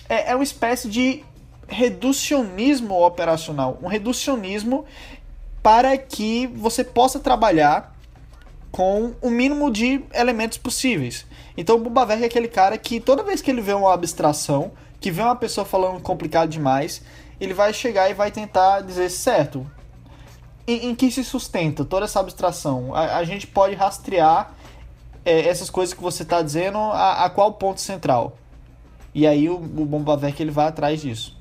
[0.08, 1.24] é, é uma espécie de
[1.68, 3.78] reducionismo operacional.
[3.80, 4.84] Um reducionismo
[5.62, 7.92] para que você possa trabalhar
[8.72, 11.26] com o mínimo de elementos possíveis.
[11.56, 15.10] Então o Bumbavec é aquele cara que toda vez que ele vê uma abstração, que
[15.10, 17.02] vê uma pessoa falando complicado demais,
[17.38, 19.70] ele vai chegar e vai tentar dizer certo
[20.66, 22.94] em, em que se sustenta toda essa abstração?
[22.94, 24.54] A, a gente pode rastrear
[25.24, 28.36] é, essas coisas que você está dizendo a, a, qual ponto central?
[29.14, 31.36] E aí o, o Bombavec ele vai atrás disso.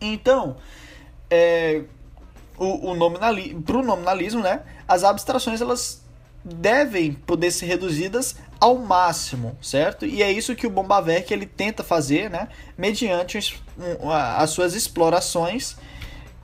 [0.00, 0.56] Então,
[1.30, 1.84] é,
[2.58, 6.01] o, o nominali, para o nominalismo, né, as abstrações elas
[6.44, 10.06] devem poder ser reduzidas ao máximo, certo?
[10.06, 15.76] E é isso que o Bombavec ele tenta fazer, né, mediante as suas explorações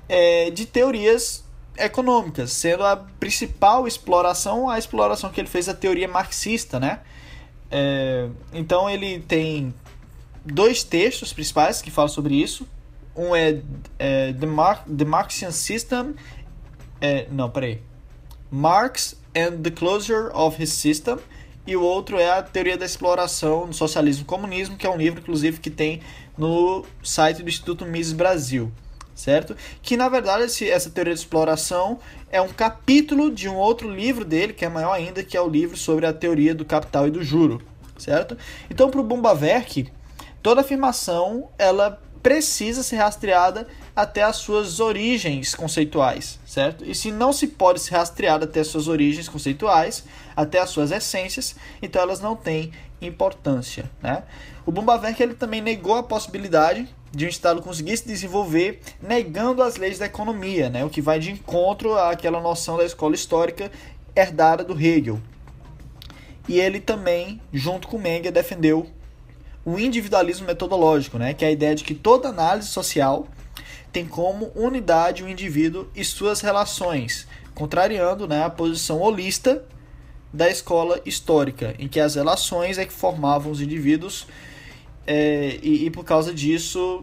[0.08, 1.44] é, de teorias
[1.76, 7.00] econômicas, sendo a principal exploração a exploração que ele fez da teoria marxista, né?
[7.70, 9.72] É, então ele tem
[10.44, 12.66] dois textos principais que falam sobre isso.
[13.14, 13.60] Um é,
[13.98, 16.14] é The, Mar the Marxian System,
[17.00, 17.80] é, não, peraí,
[18.50, 21.18] Marx and the Closure of His System,
[21.66, 24.96] e o outro é a Teoria da Exploração no Socialismo e Comunismo, que é um
[24.96, 26.00] livro, inclusive, que tem
[26.36, 28.72] no site do Instituto Mises Brasil
[29.18, 29.56] certo?
[29.82, 31.98] Que na verdade esse, essa teoria de exploração
[32.30, 35.48] é um capítulo de um outro livro dele, que é maior ainda, que é o
[35.48, 37.60] livro sobre a teoria do capital e do juro,
[37.98, 38.38] certo?
[38.70, 39.90] Então, para o Bumbaverk,
[40.40, 43.66] toda afirmação ela precisa ser rastreada
[43.98, 46.84] até as suas origens conceituais, certo?
[46.84, 50.04] E se não se pode ser rastreada até as suas origens conceituais,
[50.36, 52.70] até as suas essências, então elas não têm
[53.02, 54.22] importância, né?
[54.64, 59.74] O Bumbaverk ele também negou a possibilidade de um Estado conseguir se desenvolver negando as
[59.74, 60.84] leis da economia, né?
[60.84, 63.68] o que vai de encontro àquela noção da escola histórica
[64.14, 65.18] herdada do Hegel.
[66.46, 68.86] E ele também, junto com Menger, defendeu
[69.64, 71.34] o individualismo metodológico, né?
[71.34, 73.26] que é a ideia de que toda análise social
[73.92, 79.64] tem como unidade o indivíduo e suas relações, contrariando né, a posição holista
[80.32, 84.26] da escola histórica, em que as relações é que formavam os indivíduos
[85.06, 87.02] é, e, e, por causa disso,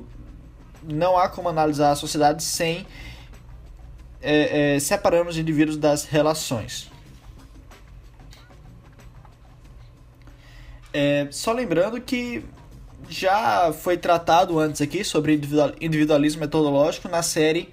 [0.84, 2.86] não há como analisar a sociedade sem
[4.22, 6.92] é, é, os indivíduos das relações.
[10.94, 12.46] É, só lembrando que
[13.10, 15.40] já foi tratado antes aqui sobre
[15.80, 17.70] individualismo metodológico na série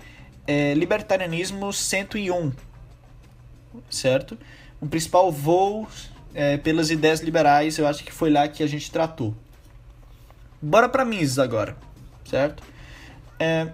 [0.47, 2.53] é, Libertarianismo 101,
[3.89, 4.37] certo?
[4.81, 5.89] O principal voo
[6.35, 9.35] é, pelas ideias liberais, eu acho que foi lá que a gente tratou.
[10.61, 11.77] Bora para Mises agora,
[12.25, 12.63] certo?
[13.39, 13.69] É,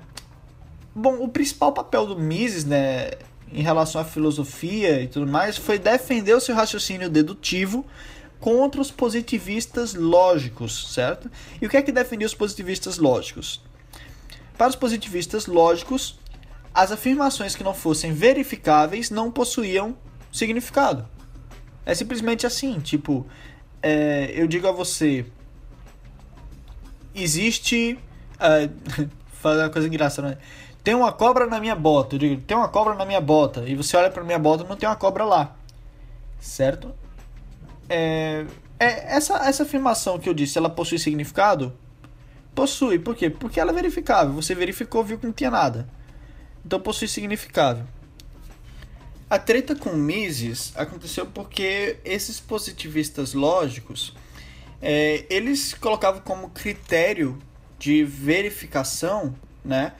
[0.94, 3.10] bom, o principal papel do Mises, né,
[3.52, 7.84] em relação à filosofia e tudo mais, foi defender o seu raciocínio dedutivo
[8.40, 11.30] contra os positivistas lógicos, certo?
[11.60, 13.62] E o que é que defendia os positivistas lógicos?
[14.56, 16.18] Para os positivistas lógicos,
[16.74, 19.96] as afirmações que não fossem verificáveis não possuíam
[20.32, 21.08] significado.
[21.84, 23.26] É simplesmente assim, tipo,
[23.82, 25.26] é, eu digo a você,
[27.14, 27.98] existe.
[28.38, 28.70] Uh,
[29.38, 30.38] fazer uma coisa engraçada, né?
[30.84, 32.14] Tem uma cobra na minha bota.
[32.14, 33.64] Eu digo, tem uma cobra na minha bota.
[33.66, 35.56] E você olha pra minha bota não tem uma cobra lá.
[36.38, 36.94] Certo?
[37.88, 38.44] É,
[38.78, 41.76] é, essa, essa afirmação que eu disse, ela possui significado?
[42.54, 42.98] Possui.
[42.98, 43.30] Por quê?
[43.30, 44.34] Porque ela é verificável.
[44.34, 45.88] Você verificou, viu que não tinha nada.
[46.64, 47.86] Então possui significado.
[49.30, 54.14] A treta com Mises aconteceu porque esses positivistas lógicos
[54.80, 57.38] é, eles colocavam como critério
[57.78, 59.92] de verificação né,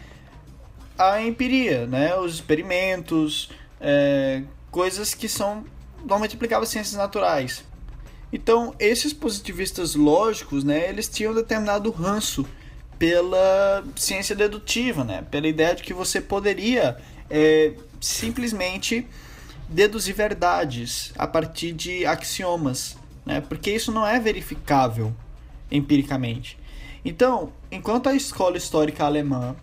[0.96, 5.64] a empiria, né, os experimentos, é, coisas que são
[5.98, 7.64] normalmente aplicáveis às ciências naturais.
[8.32, 12.46] Então, esses positivistas lógicos, né, eles tinham determinado ranço
[12.98, 16.98] pela ciência dedutiva, né, pela ideia de que você poderia
[17.30, 19.06] é, simplesmente
[19.68, 22.96] deduzir verdades a partir de axiomas
[23.28, 23.42] né?
[23.42, 25.14] porque isso não é verificável
[25.70, 26.58] empiricamente.
[27.04, 29.54] Então, enquanto a escola histórica alemã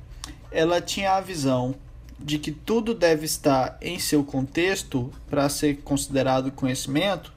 [0.52, 1.74] ela tinha a visão
[2.18, 7.34] de que tudo deve estar em seu contexto para ser considerado conhecimento,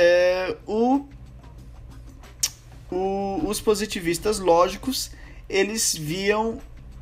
[0.00, 1.04] é, o,
[2.88, 5.10] o, os positivistas lógicos
[5.48, 6.60] eles viam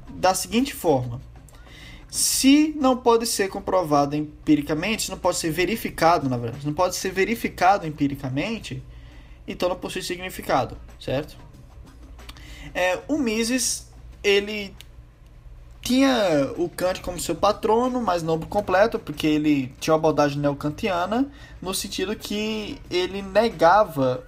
[0.08, 1.20] da seguinte forma:
[2.10, 7.12] se não pode ser comprovado empiricamente, não pode ser verificado, na verdade, não pode ser
[7.12, 8.82] verificado empiricamente,
[9.46, 11.36] então não possui significado, certo?
[12.74, 13.88] É, o Mises,
[14.24, 14.74] ele
[15.86, 20.40] tinha o Kant como seu patrono, mas não por completo, porque ele tinha uma abordagem
[20.40, 21.30] neocantiana,
[21.62, 24.26] no sentido que ele negava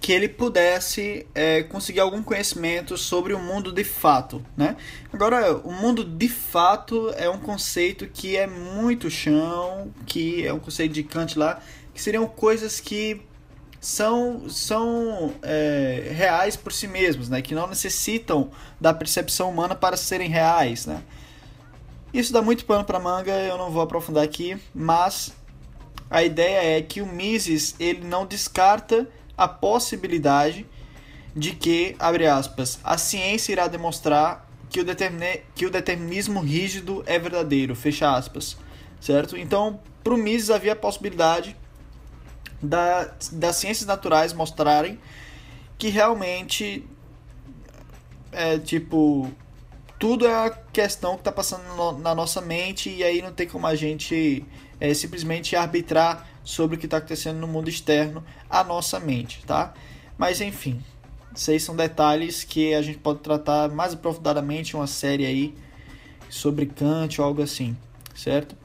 [0.00, 4.76] que ele pudesse é, conseguir algum conhecimento sobre o mundo de fato, né?
[5.12, 10.58] Agora, o mundo de fato é um conceito que é muito chão, que é um
[10.58, 11.60] conceito de Kant lá,
[11.94, 13.22] que seriam coisas que
[13.86, 17.40] são, são é, reais por si mesmos, né?
[17.40, 21.04] Que não necessitam da percepção humana para serem reais, né?
[22.12, 25.32] Isso dá muito pano para manga, eu não vou aprofundar aqui, mas
[26.10, 30.66] a ideia é que o Mises ele não descarta a possibilidade
[31.36, 37.04] de que, abre aspas, a ciência irá demonstrar que o, determine, que o determinismo rígido
[37.06, 38.56] é verdadeiro, fecha aspas,
[39.00, 39.36] certo?
[39.36, 41.56] Então, para o Mises havia a possibilidade
[42.62, 44.98] da, das ciências naturais mostrarem
[45.78, 46.84] que realmente
[48.32, 49.30] é tipo
[49.98, 53.48] tudo é a questão que está passando no, na nossa mente e aí não tem
[53.48, 54.44] como a gente
[54.78, 59.72] é, simplesmente arbitrar sobre o que está acontecendo no mundo externo à nossa mente, tá?
[60.18, 60.82] Mas enfim,
[61.34, 65.54] esses são detalhes que a gente pode tratar mais aprofundadamente uma série aí
[66.28, 67.76] sobre Kant ou algo assim,
[68.14, 68.56] certo?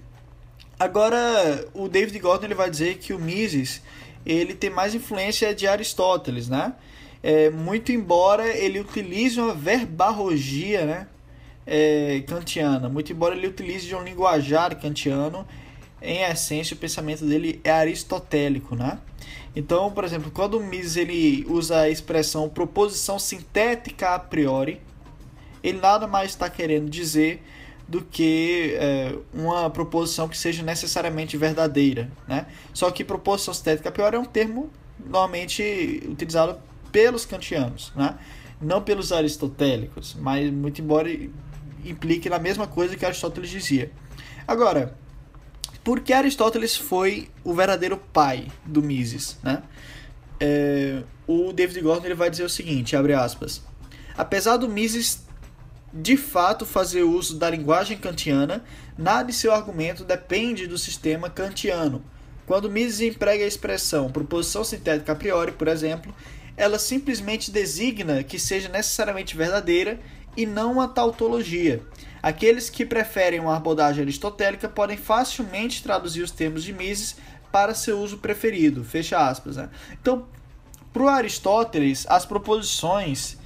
[0.81, 3.83] Agora, o David Gordon ele vai dizer que o Mises
[4.25, 6.73] ele tem mais influência de Aristóteles, né?
[7.21, 11.07] É, muito embora ele utilize uma verbarrogia, né?
[11.67, 15.47] É, kantiana, muito embora ele utilize de um linguajar kantiano,
[16.01, 18.97] em essência, o pensamento dele é aristotélico, né?
[19.55, 24.81] Então, por exemplo, quando o Mises ele usa a expressão proposição sintética a priori,
[25.61, 27.39] ele nada mais está querendo dizer
[27.91, 32.45] do que é, uma proposição que seja necessariamente verdadeira, né?
[32.73, 36.57] Só que proposição sintética a priori é um termo normalmente utilizado
[36.89, 38.17] pelos kantianos, né?
[38.61, 41.09] Não pelos aristotélicos, mas muito embora
[41.83, 43.91] implique na mesma coisa que Aristóteles dizia.
[44.47, 44.95] Agora,
[45.83, 49.63] porque Aristóteles foi o verdadeiro pai do Mises, né?
[50.39, 53.61] É, o David Gordon ele vai dizer o seguinte, abre aspas,
[54.15, 55.25] apesar do Mises
[55.93, 58.63] de fato fazer uso da linguagem kantiana,
[58.97, 62.03] nada de seu argumento depende do sistema kantiano.
[62.45, 66.13] Quando Mises emprega a expressão proposição sintética a priori, por exemplo,
[66.55, 69.99] ela simplesmente designa que seja necessariamente verdadeira
[70.35, 71.81] e não uma tautologia.
[72.21, 77.15] Aqueles que preferem uma abordagem aristotélica podem facilmente traduzir os termos de Mises
[77.51, 78.83] para seu uso preferido.
[78.83, 79.57] Fecha aspas.
[79.57, 79.69] Né?
[79.99, 80.27] Então,
[80.93, 83.37] para Aristóteles, as proposições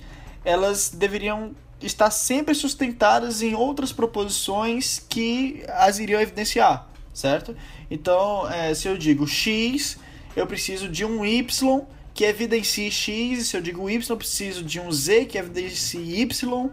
[0.44, 1.56] elas deveriam
[1.88, 7.56] estar sempre sustentadas em outras proposições que as iriam evidenciar, certo?
[7.90, 9.98] Então, é, se eu digo x,
[10.36, 11.82] eu preciso de um y
[12.14, 16.22] que evidencie x, e se eu digo y, eu preciso de um z que evidencie
[16.22, 16.70] y.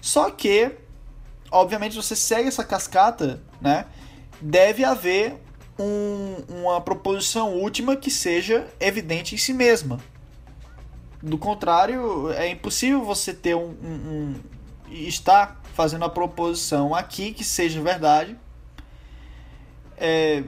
[0.00, 0.72] Só que
[1.50, 3.86] obviamente você segue essa cascata, né?
[4.40, 5.34] Deve haver
[5.78, 9.98] um, uma proposição última que seja evidente em si mesma.
[11.22, 14.34] Do contrário, é impossível você ter um, um,
[14.90, 18.36] um estar fazendo a proposição aqui que seja verdade.
[19.96, 20.44] É,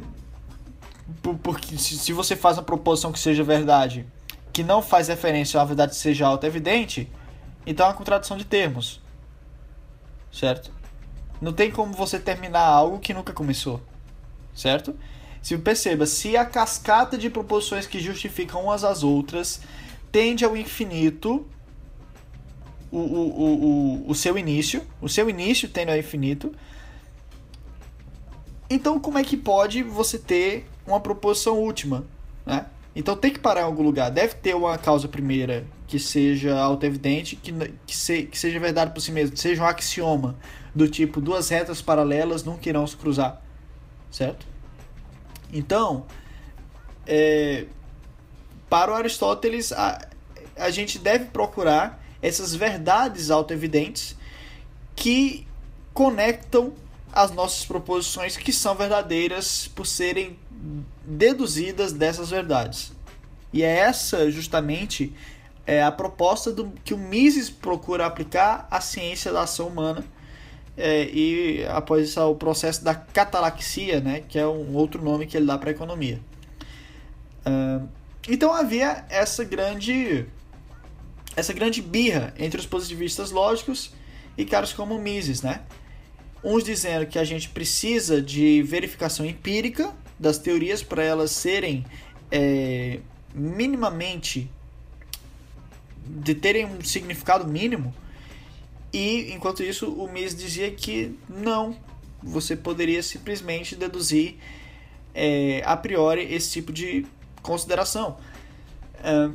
[1.43, 4.07] porque se você faz uma proposição que seja verdade,
[4.53, 7.11] que não faz referência uma verdade seja auto-evidente,
[7.66, 9.01] então é uma contradição de termos.
[10.30, 10.70] Certo?
[11.40, 13.80] Não tem como você terminar algo que nunca começou.
[14.55, 14.95] Certo?
[15.40, 19.61] Se perceba, se a cascata de proposições que justificam umas às outras
[20.11, 21.46] tende ao infinito,
[22.90, 26.52] o, o, o, o, seu início, o seu início tende ao infinito,
[28.70, 32.04] então como é que pode você ter uma proposição última?
[32.44, 32.66] Né?
[32.94, 34.11] Então tem que parar em algum lugar.
[34.11, 37.52] Deve ter uma causa primeira que seja auto-evidente, que,
[37.86, 40.36] que, se, que seja verdade por si mesmo, seja um axioma
[40.74, 43.42] do tipo duas retas paralelas nunca irão se cruzar,
[44.11, 44.46] certo?
[45.52, 46.06] Então,
[47.06, 47.66] é,
[48.69, 50.09] para o Aristóteles, a,
[50.57, 54.16] a gente deve procurar essas verdades autoevidentes
[54.95, 55.47] que
[55.95, 56.73] conectam
[57.12, 60.39] as nossas proposições que são verdadeiras por serem
[61.05, 62.93] deduzidas dessas verdades.
[63.53, 65.12] E é essa justamente
[65.66, 70.05] é a proposta do que o Mises procura aplicar à ciência da ação humana
[70.77, 75.37] é, e após isso o processo da catalaxia, né, que é um outro nome que
[75.37, 76.21] ele dá para a economia.
[77.45, 77.89] Uh,
[78.29, 80.26] então havia essa grande
[81.35, 83.93] essa grande birra entre os positivistas lógicos
[84.37, 85.62] e caras como Mises, né?
[86.43, 91.85] Uns dizendo que a gente precisa de verificação empírica das teorias para elas serem
[92.31, 93.01] é,
[93.35, 94.51] minimamente
[96.05, 97.95] de terem um significado mínimo
[98.93, 101.76] e enquanto isso o Mises dizia que não
[102.22, 104.37] você poderia simplesmente deduzir
[105.14, 107.07] é, a priori esse tipo de
[107.49, 108.18] consideração.
[109.03, 109.30] É,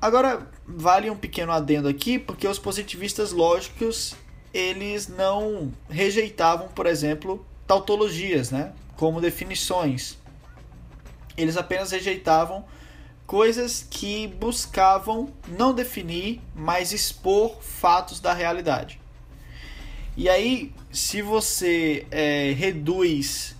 [0.00, 4.16] agora vale um pequeno adendo aqui porque os positivistas lógicos
[4.52, 8.72] eles não rejeitavam por exemplo tautologias né?
[8.96, 10.18] Como definições.
[11.36, 12.64] Eles apenas rejeitavam
[13.26, 19.00] coisas que buscavam não definir, mas expor fatos da realidade.
[20.16, 23.54] E aí, se você é, reduz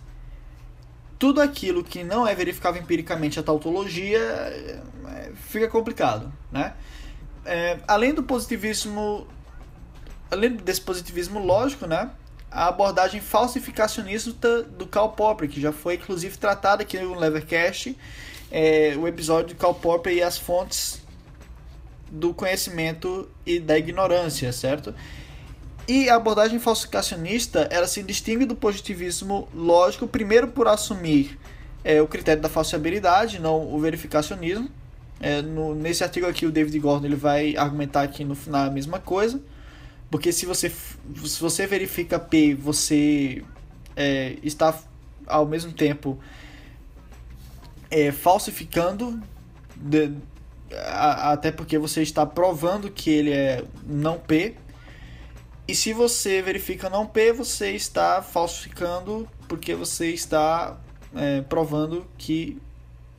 [1.21, 6.73] tudo aquilo que não é verificável empiricamente a tautologia, é, fica complicado, né?
[7.45, 9.27] É, além do positivismo,
[10.31, 12.11] além desse positivismo lógico, né?
[12.51, 17.95] A abordagem falsificacionista do Karl Popper, que já foi inclusive tratada aqui no Levercast,
[18.51, 21.03] é, o episódio de Karl Popper e as fontes
[22.11, 24.95] do conhecimento e da ignorância, certo?
[25.91, 31.36] E a abordagem falsificacionista, ela se distingue do positivismo lógico, primeiro por assumir
[31.82, 34.70] é, o critério da falsibilidade, não o verificacionismo.
[35.18, 38.70] É, no, nesse artigo aqui, o David Gordon ele vai argumentar aqui no final a
[38.70, 39.43] mesma coisa,
[40.09, 43.43] porque se você, se você verifica P, você
[43.97, 44.72] é, está
[45.26, 46.20] ao mesmo tempo
[47.91, 49.20] é, falsificando,
[49.74, 50.12] de,
[50.86, 54.55] a, até porque você está provando que ele é não P.
[55.66, 60.78] E se você verifica não P, você está falsificando porque você está
[61.14, 62.61] é, provando que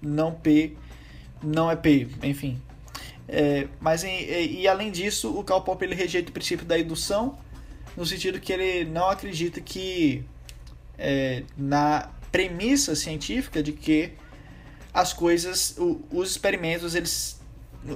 [0.02, 0.76] não P
[1.44, 2.62] não é P, enfim.
[3.28, 7.38] É, mas em, e, além disso, o Karl Popper ele rejeita o princípio da indução,
[7.96, 10.24] no sentido que ele não acredita que
[10.98, 14.12] é, na premissa científica de que
[14.94, 17.41] as coisas, o, os experimentos, eles,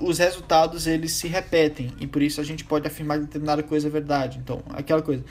[0.01, 3.87] os resultados, eles se repetem e por isso a gente pode afirmar que determinada coisa
[3.87, 4.39] é verdade.
[4.39, 5.23] Então, aquela coisa.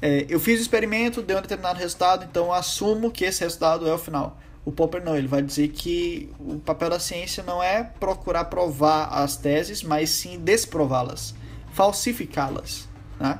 [0.00, 3.92] É, eu fiz o experimento, deu um determinado resultado, então assumo que esse resultado é
[3.92, 4.38] o final.
[4.64, 9.06] O Popper não, ele vai dizer que o papel da ciência não é procurar provar
[9.06, 11.34] as teses, mas sim desprová-las,
[11.72, 12.88] falsificá-las.
[13.18, 13.38] Né?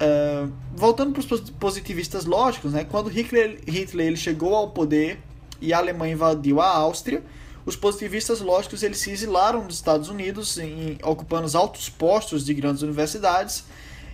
[0.00, 2.84] Uh, voltando para os positivistas lógicos, né?
[2.84, 5.20] quando Hitler, Hitler ele chegou ao poder,
[5.60, 7.22] e a Alemanha invadiu a Áustria,
[7.68, 12.54] os positivistas lógicos eles se exilaram dos Estados Unidos, em, ocupando os altos postos de
[12.54, 13.64] grandes universidades,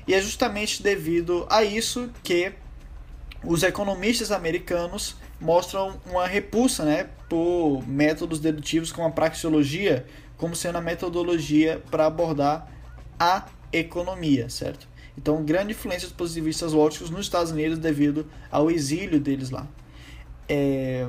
[0.09, 2.52] e é justamente devido a isso que
[3.44, 10.05] os economistas americanos mostram uma repulsa né, por métodos dedutivos como a praxeologia,
[10.36, 12.68] como sendo a metodologia para abordar
[13.20, 14.88] a economia, certo?
[15.16, 19.64] Então, grande influência dos positivistas lógicos nos Estados Unidos devido ao exílio deles lá.
[20.48, 21.07] É,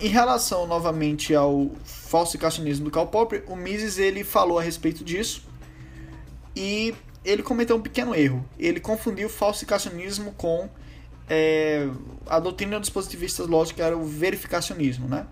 [0.00, 5.44] em relação novamente ao falsificacionismo do Karl Popper, o Mises ele falou a respeito disso
[6.56, 6.94] e
[7.24, 8.44] ele cometeu um pequeno erro.
[8.58, 10.68] Ele confundiu falsificacionismo com
[11.28, 11.88] é,
[12.26, 15.26] a doutrina dos positivistas lógicos, que era o verificacionismo, né?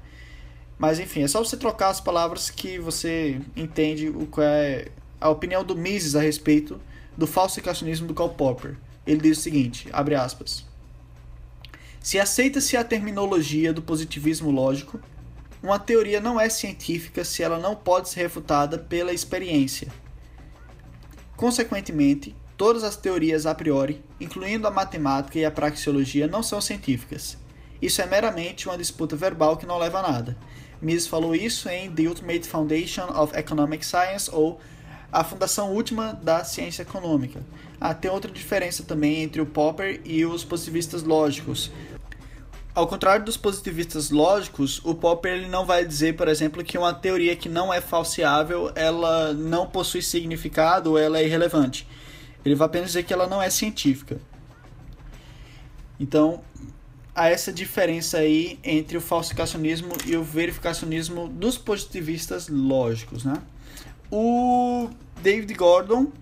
[0.79, 4.89] Mas enfim, é só você trocar as palavras que você entende o que é
[5.21, 6.81] a opinião do Mises a respeito
[7.17, 8.77] do falsificacionismo do Karl Popper.
[9.05, 10.68] Ele diz o seguinte, abre aspas:
[12.09, 14.99] se aceita-se a terminologia do positivismo lógico,
[15.63, 19.89] uma teoria não é científica se ela não pode ser refutada pela experiência.
[21.37, 27.37] Consequentemente, todas as teorias a priori, incluindo a matemática e a praxeologia, não são científicas.
[27.83, 30.39] Isso é meramente uma disputa verbal que não leva a nada.
[30.81, 34.59] Mises falou isso em The Ultimate Foundation of Economic Science, ou
[35.13, 37.43] A Fundação Última da Ciência Econômica.
[37.79, 41.71] Ah, tem outra diferença também entre o Popper e os positivistas lógicos.
[42.75, 46.95] Ao contrário dos positivistas lógicos, o Popper ele não vai dizer, por exemplo, que uma
[46.95, 51.89] teoria que não é falseável, ela não possui significado ou ela é irrelevante.
[52.45, 54.21] Ele vai apenas dizer que ela não é científica.
[55.99, 56.41] Então,
[57.15, 63.43] há essa diferença aí entre o falsificacionismo e o verificacionismo dos positivistas lógicos, né?
[64.11, 64.89] O
[65.21, 66.13] David Gordon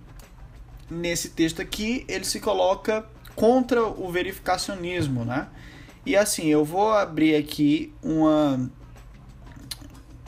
[0.91, 5.49] nesse texto aqui, ele se coloca contra o verificacionismo, né?
[6.07, 8.71] E assim, eu vou abrir aqui uma.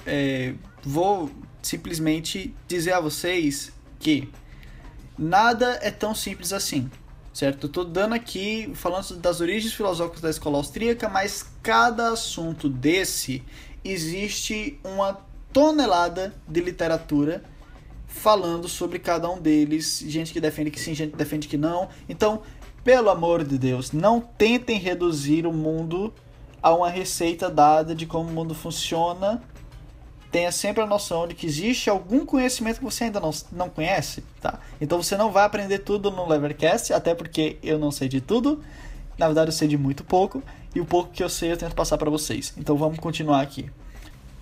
[0.05, 1.31] É, vou
[1.63, 4.29] simplesmente dizer a vocês que
[5.17, 6.91] nada é tão simples assim,
[7.33, 7.71] certo?
[7.73, 13.45] Eu dando aqui, falando das origens filosóficas da escola austríaca, mas cada assunto desse
[13.85, 15.21] existe uma
[15.53, 17.45] tonelada de literatura
[18.09, 21.89] falando sobre cada um deles, gente que defende que sim, gente que defende que não.
[22.09, 22.43] Então,
[22.89, 26.11] pelo amor de Deus, não tentem reduzir o mundo
[26.63, 29.43] a uma receita dada de como o mundo funciona.
[30.33, 34.25] Tenha sempre a noção de que existe algum conhecimento que você ainda não, não conhece,
[34.41, 34.59] tá?
[34.81, 38.65] Então você não vai aprender tudo no Levercast, até porque eu não sei de tudo.
[39.19, 40.43] Na verdade, eu sei de muito pouco,
[40.75, 42.55] e o pouco que eu sei eu tento passar para vocês.
[42.57, 43.71] Então vamos continuar aqui.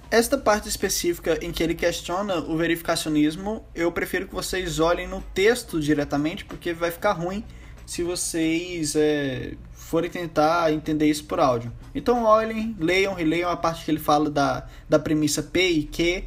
[0.08, 5.20] Esta parte específica em que ele questiona o verificacionismo, eu prefiro que vocês olhem no
[5.34, 7.42] texto diretamente, porque vai ficar ruim
[7.86, 11.72] se vocês é, forem tentar entender isso por áudio.
[11.94, 16.24] Então olhem, leiam, releiam a parte que ele fala da, da premissa P e Q.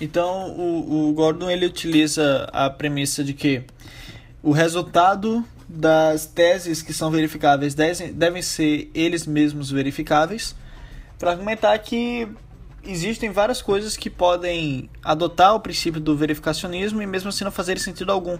[0.00, 3.64] Então o, o Gordon ele utiliza a premissa de que
[4.42, 10.54] o resultado das teses que são verificáveis devem ser eles mesmos verificáveis
[11.18, 12.26] para argumentar que
[12.82, 17.82] existem várias coisas que podem adotar o princípio do verificacionismo e mesmo assim não fazerem
[17.82, 18.38] sentido algum.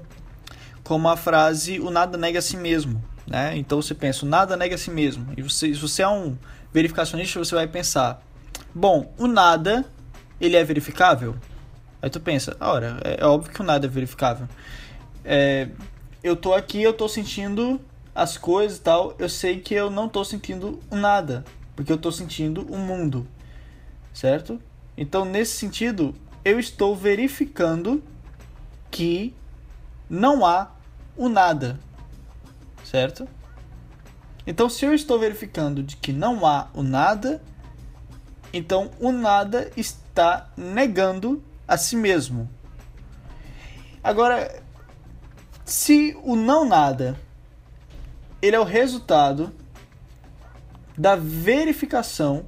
[0.91, 3.01] Como a frase o nada nega a si mesmo.
[3.25, 3.57] Né?
[3.57, 5.33] Então você pensa, o nada nega a si mesmo.
[5.37, 6.37] E você, se você é um
[6.73, 8.21] verificacionista, você vai pensar,
[8.75, 9.85] bom, o nada,
[10.41, 11.37] ele é verificável?
[12.03, 14.49] Aí tu pensa, ora, é, é óbvio que o nada é verificável.
[15.25, 15.69] É,
[16.25, 17.81] eu tô aqui, eu tô sentindo
[18.13, 21.45] as coisas e tal, eu sei que eu não tô sentindo nada
[21.77, 23.29] porque eu estou sentindo o mundo,
[24.13, 24.61] certo?
[24.97, 28.03] Então, nesse sentido, eu estou verificando
[28.91, 29.33] que
[30.11, 30.73] não há
[31.21, 31.79] o nada,
[32.83, 33.29] certo?
[34.47, 37.43] Então, se eu estou verificando de que não há o nada,
[38.55, 42.49] então o nada está negando a si mesmo.
[44.03, 44.63] Agora,
[45.63, 47.21] se o não nada
[48.41, 49.53] ele é o resultado
[50.97, 52.47] da verificação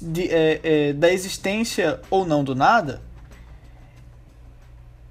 [0.00, 3.02] de, é, é, da existência ou não do nada,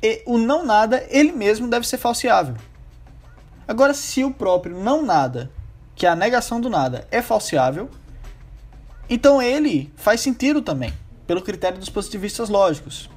[0.02, 2.56] e o não nada ele mesmo deve ser falseável.
[3.68, 5.52] Agora, se o próprio não nada,
[5.96, 7.90] que é a negação do nada, é falseável,
[9.10, 10.94] então ele faz sentido também,
[11.28, 13.10] pelo critério dos positivistas lógicos.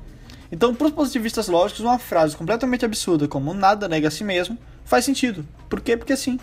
[0.53, 4.59] Então, para os positivistas lógicos, uma frase completamente absurda como nada nega a si mesmo
[4.85, 5.47] faz sentido.
[5.69, 5.97] Por quê?
[5.97, 6.39] Porque sim.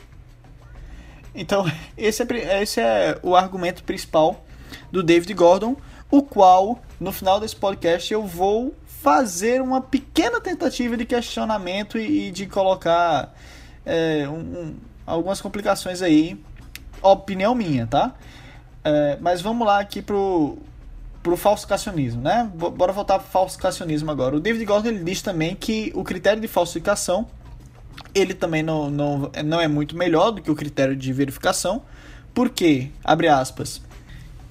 [1.33, 1.65] Então,
[1.97, 4.43] esse é, esse é o argumento principal
[4.91, 5.75] do David Gordon,
[6.09, 12.27] o qual, no final desse podcast, eu vou fazer uma pequena tentativa de questionamento e,
[12.27, 13.33] e de colocar
[13.83, 14.75] é, um, um,
[15.07, 16.39] algumas complicações aí,
[17.01, 18.13] opinião minha, tá?
[18.83, 20.59] É, mas vamos lá aqui pro,
[21.23, 22.51] pro falsificacionismo, né?
[22.53, 24.35] Bora voltar pro falsificacionismo agora.
[24.35, 27.27] O David Gordon ele diz também que o critério de falsificação
[28.13, 31.81] ele também não, não, não é muito melhor do que o critério de verificação,
[32.35, 33.81] porque, abre aspas,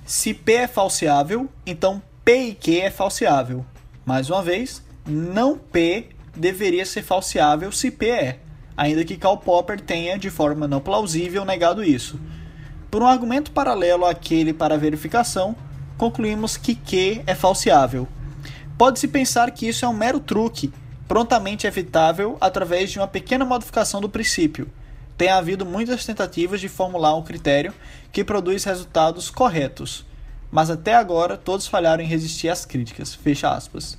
[0.04, 3.64] se P é falseável, então P e Q é falseável.
[4.10, 8.40] Mais uma vez, não P deveria ser falseável se P é,
[8.76, 12.18] ainda que Karl Popper tenha, de forma não plausível, negado isso.
[12.90, 15.54] Por um argumento paralelo àquele para verificação,
[15.96, 18.08] concluímos que Q é falseável.
[18.76, 20.72] Pode-se pensar que isso é um mero truque,
[21.06, 24.68] prontamente evitável através de uma pequena modificação do princípio.
[25.16, 27.72] Tem havido muitas tentativas de formular um critério
[28.10, 30.04] que produz resultados corretos,
[30.50, 33.14] mas até agora todos falharam em resistir às críticas.
[33.14, 33.98] Fecha aspas.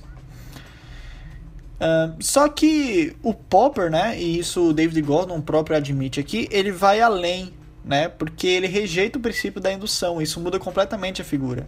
[1.82, 6.70] Uh, só que o Popper, né, e isso o David Gordon próprio admite aqui, ele
[6.70, 7.52] vai além,
[7.84, 11.66] né, porque ele rejeita o princípio da indução, isso muda completamente a figura,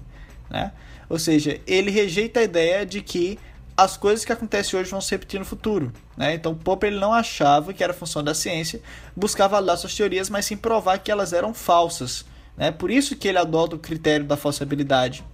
[0.48, 0.70] né?
[1.08, 3.38] Ou seja, ele rejeita a ideia de que
[3.76, 5.92] as coisas que acontecem hoje vão se repetir no futuro.
[6.16, 6.34] Né?
[6.34, 8.80] Então, Popper ele não achava que era função da ciência
[9.16, 12.24] buscar validar suas teorias, mas sim provar que elas eram falsas.
[12.56, 12.70] Né?
[12.70, 15.24] Por isso que ele adota o critério da falsibilidade.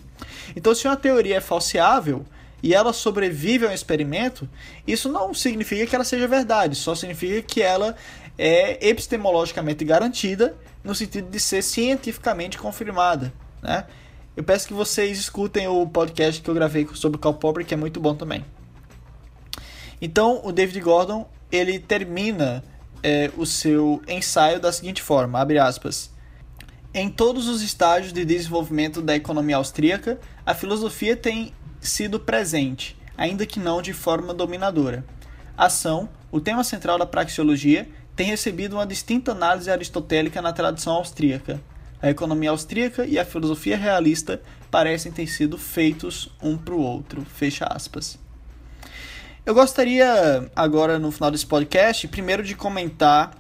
[0.55, 2.25] Então, se uma teoria é falseável
[2.62, 4.49] e ela sobrevive ao experimento,
[4.87, 7.97] isso não significa que ela seja verdade, só significa que ela
[8.37, 13.33] é epistemologicamente garantida no sentido de ser cientificamente confirmada.
[13.62, 13.85] Né?
[14.37, 17.75] Eu peço que vocês escutem o podcast que eu gravei sobre o Karl Popper, que
[17.75, 18.45] é muito bom também.
[20.01, 22.64] Então, o David Gordon, ele termina
[23.03, 26.11] é, o seu ensaio da seguinte forma, abre aspas.
[26.93, 33.47] Em todos os estágios de desenvolvimento da economia austríaca, a filosofia tem sido presente, ainda
[33.47, 35.05] que não de forma dominadora.
[35.57, 41.61] Ação, o tema central da praxeologia, tem recebido uma distinta análise aristotélica na tradição austríaca,
[42.03, 47.24] a economia austríaca e a filosofia realista parecem ter sido feitos um para o outro.
[47.24, 48.18] Fecha aspas.
[49.45, 53.39] Eu gostaria, agora no final desse podcast, primeiro de comentar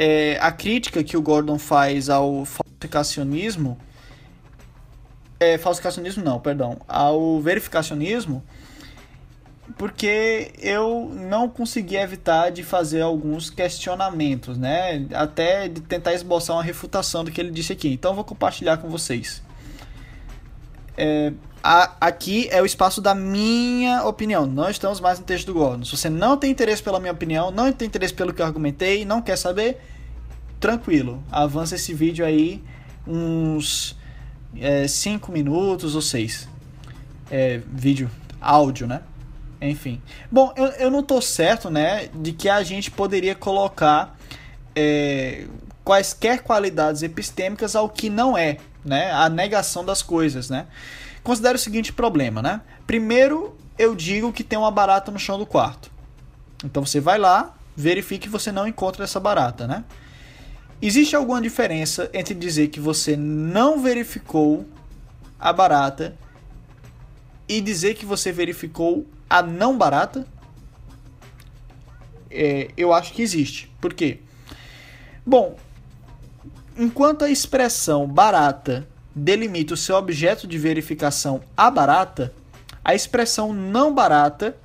[0.00, 3.76] é, a crítica que o Gordon faz ao falsificacionismo
[5.40, 8.42] é, falsificacionismo não, perdão, ao verificacionismo,
[9.76, 15.06] porque eu não consegui evitar de fazer alguns questionamentos, né?
[15.12, 17.92] Até de tentar esboçar uma refutação do que ele disse aqui.
[17.92, 19.42] Então eu vou compartilhar com vocês.
[20.96, 21.32] É,
[21.62, 24.46] a, aqui é o espaço da minha opinião.
[24.46, 25.84] Não estamos mais no texto do Gordon.
[25.84, 29.04] Se você não tem interesse pela minha opinião, não tem interesse pelo que eu argumentei,
[29.04, 29.80] não quer saber,
[30.60, 31.22] tranquilo.
[31.30, 32.62] Avança esse vídeo aí
[33.06, 33.96] uns
[34.88, 36.48] 5 é, minutos ou 6.
[37.30, 39.02] É, vídeo, áudio, né?
[39.60, 40.00] Enfim.
[40.30, 44.16] Bom, eu, eu não tô certo, né, de que a gente poderia colocar
[44.74, 45.46] é,
[45.84, 49.10] quaisquer qualidades epistêmicas ao que não é, né?
[49.10, 50.66] A negação das coisas, né?
[51.22, 52.60] Considere o seguinte problema, né?
[52.86, 55.90] Primeiro, eu digo que tem uma barata no chão do quarto.
[56.64, 59.84] Então você vai lá, verifique que você não encontra essa barata, né?
[60.80, 64.66] Existe alguma diferença entre dizer que você não verificou
[65.38, 66.16] a barata
[67.48, 70.26] e dizer que você verificou a não barata?
[72.30, 73.70] É, eu acho que existe.
[73.80, 74.20] Por quê?
[75.26, 75.56] Bom,
[76.76, 82.32] enquanto a expressão barata delimita o seu objeto de verificação a barata,
[82.84, 84.56] a expressão não barata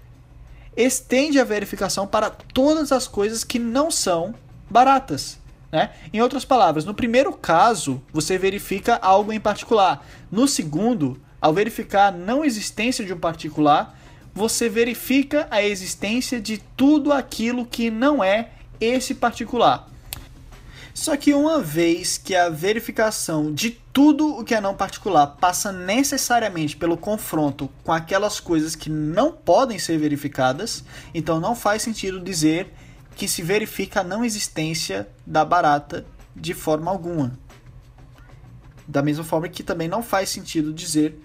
[0.76, 4.34] estende a verificação para todas as coisas que não são
[4.70, 5.40] baratas.
[5.72, 5.90] Né?
[6.14, 10.06] Em outras palavras, no primeiro caso, você verifica algo em particular.
[10.32, 13.98] No segundo, ao verificar a não existência de um particular,
[14.34, 19.90] você verifica a existência de tudo aquilo que não é esse particular.
[20.94, 25.72] Só que uma vez que a verificação de tudo o que é não particular passa
[25.72, 30.84] necessariamente pelo confronto com aquelas coisas que não podem ser verificadas,
[31.14, 32.72] então não faz sentido dizer
[33.16, 37.38] que se verifica a não existência da barata de forma alguma.
[38.88, 41.20] Da mesma forma que também não faz sentido dizer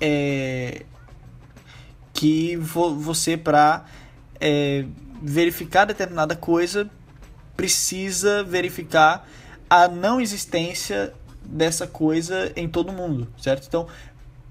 [0.00, 0.84] é,
[2.12, 3.84] que vo você, para
[4.40, 4.84] é,
[5.22, 6.90] verificar determinada coisa,
[7.56, 9.26] precisa verificar
[9.68, 13.66] a não existência dessa coisa em todo mundo, certo?
[13.66, 13.86] Então,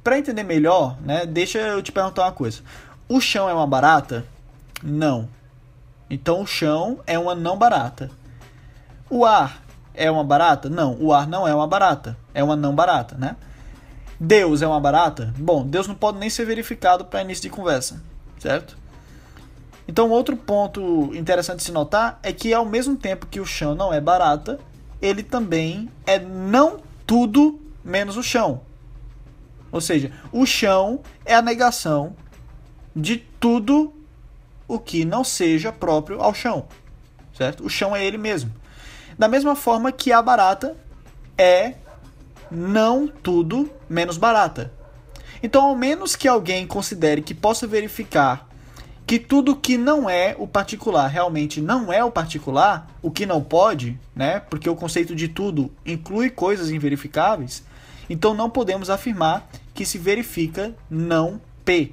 [0.03, 2.61] para entender melhor, né, deixa eu te perguntar uma coisa.
[3.07, 4.25] O chão é uma barata?
[4.83, 5.27] Não.
[6.09, 8.11] Então o chão é uma não barata.
[9.09, 10.69] O ar é uma barata?
[10.69, 12.17] Não, o ar não é uma barata.
[12.33, 13.35] É uma não barata, né?
[14.19, 15.33] Deus é uma barata?
[15.37, 18.01] Bom, Deus não pode nem ser verificado para início de conversa,
[18.39, 18.77] certo?
[19.87, 23.75] Então, outro ponto interessante de se notar é que, ao mesmo tempo que o chão
[23.75, 24.59] não é barata,
[25.01, 28.61] ele também é não tudo menos o chão.
[29.71, 32.15] Ou seja, o chão é a negação
[32.95, 33.93] de tudo
[34.67, 36.65] o que não seja próprio ao chão,
[37.37, 37.63] certo?
[37.63, 38.51] O chão é ele mesmo.
[39.17, 40.75] Da mesma forma que a barata
[41.37, 41.75] é
[42.49, 44.71] não tudo menos barata.
[45.43, 48.47] Então, ao menos que alguém considere que possa verificar
[49.05, 53.43] que tudo que não é o particular realmente não é o particular, o que não
[53.43, 54.39] pode, né?
[54.39, 57.63] Porque o conceito de tudo inclui coisas inverificáveis,
[58.09, 61.91] então não podemos afirmar que se verifica não P,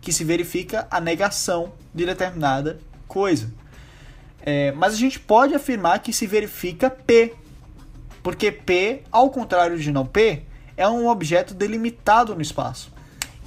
[0.00, 3.52] que se verifica a negação de determinada coisa.
[4.42, 7.34] É, mas a gente pode afirmar que se verifica P,
[8.22, 10.42] porque P, ao contrário de não P,
[10.76, 12.92] é um objeto delimitado no espaço.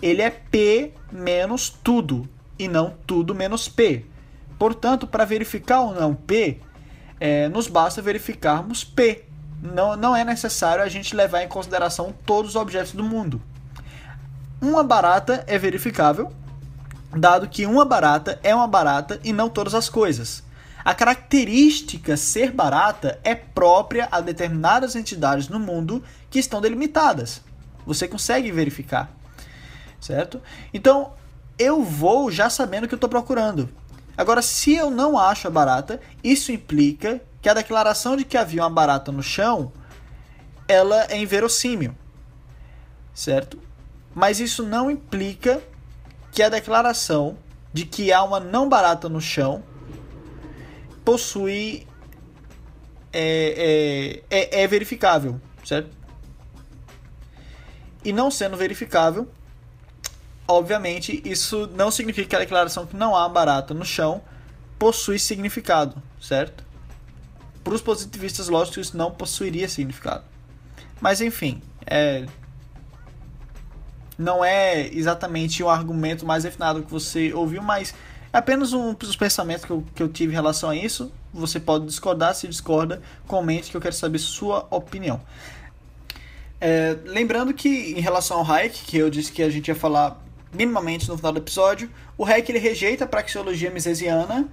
[0.01, 2.29] Ele é P menos tudo,
[2.63, 4.05] e não tudo menos P.
[4.57, 6.59] Portanto, para verificar ou não P,
[7.19, 9.25] é, nos basta verificarmos P.
[9.61, 13.41] Não, não é necessário a gente levar em consideração todos os objetos do mundo.
[14.61, 16.31] Uma barata é verificável,
[17.11, 20.43] dado que uma barata é uma barata e não todas as coisas.
[20.85, 27.41] A característica ser barata é própria a determinadas entidades no mundo que estão delimitadas.
[27.85, 29.09] Você consegue verificar,
[29.99, 30.41] certo?
[30.73, 31.13] Então,
[31.57, 33.69] eu vou já sabendo o que eu estou procurando.
[34.17, 38.61] Agora, se eu não acho a barata, isso implica que a declaração de que havia
[38.61, 39.71] uma barata no chão,
[40.67, 41.95] ela é inverossímil,
[43.13, 43.59] certo?
[44.13, 45.61] Mas isso não implica
[46.31, 47.37] que a declaração
[47.71, 49.63] de que há uma não barata no chão
[51.03, 51.87] possui
[53.11, 55.89] é, é, é, é verificável, certo?
[58.05, 59.27] E não sendo verificável,
[60.47, 64.21] obviamente isso não significa que a declaração que não há barata no chão
[64.77, 66.63] possui significado, certo?
[67.63, 70.23] Para os positivistas lógicos isso não possuiria significado.
[70.99, 72.25] Mas enfim, é,
[74.17, 77.93] não é exatamente o argumento mais refinado que você ouviu, mas
[78.31, 81.11] é apenas um dos pensamentos que eu, que eu tive em relação a isso.
[81.33, 85.21] Você pode discordar, se discorda, comente que eu quero saber sua opinião.
[86.59, 90.23] É, lembrando que em relação ao Hayek, que eu disse que a gente ia falar
[90.53, 94.49] minimamente no final do episódio, o Hayek ele rejeita a praxeologia misesiana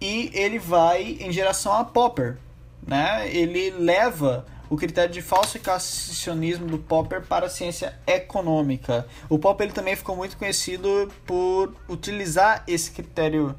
[0.00, 2.38] e ele vai em direção a Popper,
[2.86, 3.28] né?
[3.34, 9.04] Ele leva o critério de falsificacionismo do Popper para a ciência econômica.
[9.28, 13.56] O Popper ele também ficou muito conhecido por utilizar esse critério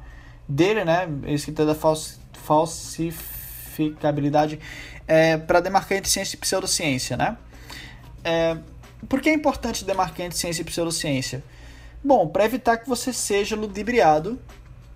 [0.48, 1.08] dele, né?
[1.26, 1.80] Esse critério da
[2.34, 4.60] falsificabilidade
[5.06, 7.36] é, para demarcar entre ciência e pseudociência, né?
[8.24, 8.56] É,
[9.08, 11.42] por que é importante demarcar entre ciência e pseudociência?
[12.04, 14.38] Bom, para evitar que você seja ludibriado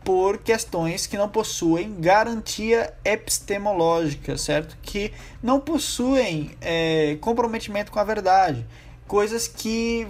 [0.04, 4.76] por questões que não possuem garantia epistemológica, certo?
[4.82, 8.66] Que não possuem é, comprometimento com a verdade.
[9.06, 10.06] Coisas que,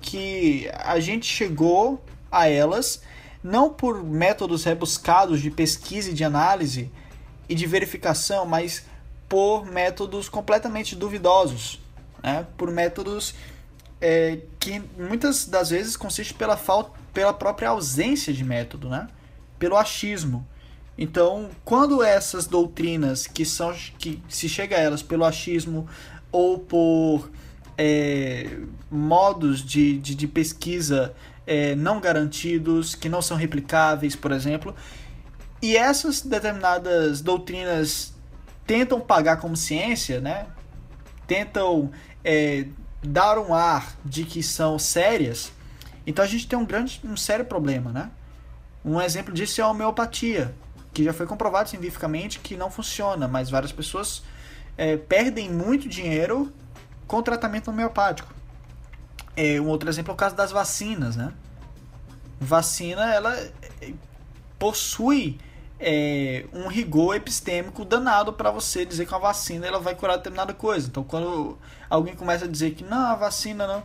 [0.00, 3.02] que a gente chegou a elas
[3.42, 6.90] não por métodos rebuscados de pesquisa e de análise
[7.48, 8.84] e de verificação, mas
[9.28, 11.80] por métodos completamente duvidosos,
[12.22, 12.46] né?
[12.56, 13.34] por métodos
[14.00, 19.08] é, que muitas das vezes consiste pela falta, pela própria ausência de método, né?
[19.58, 20.46] pelo achismo.
[20.96, 25.86] Então, quando essas doutrinas que são que se chega a elas pelo achismo
[26.30, 27.30] ou por
[27.76, 28.58] é,
[28.90, 31.14] modos de, de, de pesquisa
[31.46, 34.74] é, não garantidos, que não são replicáveis, por exemplo,
[35.62, 38.12] e essas determinadas doutrinas
[38.66, 40.46] tentam pagar como ciência, né?
[41.28, 41.90] tentam
[42.24, 42.66] é,
[43.02, 45.52] dar um ar de que são sérias,
[46.06, 48.10] então a gente tem um grande, um sério problema, né?
[48.84, 50.54] Um exemplo disso é a homeopatia,
[50.92, 54.22] que já foi comprovado cientificamente que não funciona, mas várias pessoas
[54.76, 56.52] é, perdem muito dinheiro
[57.06, 58.32] com tratamento homeopático.
[59.36, 61.32] É, um outro exemplo é o caso das vacinas, né?
[62.40, 63.92] Vacina, ela é,
[64.58, 65.38] possui
[65.80, 70.52] é, um rigor epistêmico danado para você dizer que uma vacina ela vai curar determinada
[70.52, 70.88] coisa.
[70.88, 71.58] Então, quando
[71.88, 73.82] alguém começa a dizer que não, a vacina não,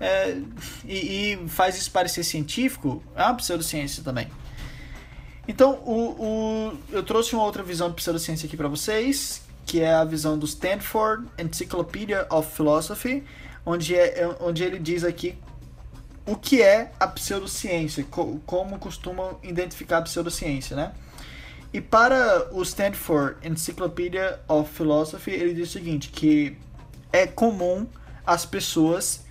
[0.00, 0.36] é,
[0.84, 4.28] e, e, faz isso parecer científico, é uma pseudociência também.
[5.46, 9.92] Então, o, o, eu trouxe uma outra visão de pseudociência aqui para vocês, que é
[9.92, 13.24] a visão do Stanford Encyclopedia of Philosophy,
[13.64, 15.36] onde, é, é onde ele diz aqui
[16.26, 20.92] o que é a pseudociência, co como costumam identificar a pseudociência, né?
[21.72, 26.56] E para o Stanford Encyclopedia of Philosophy, ele diz o seguinte, que
[27.12, 27.86] é comum
[28.24, 29.24] as pessoas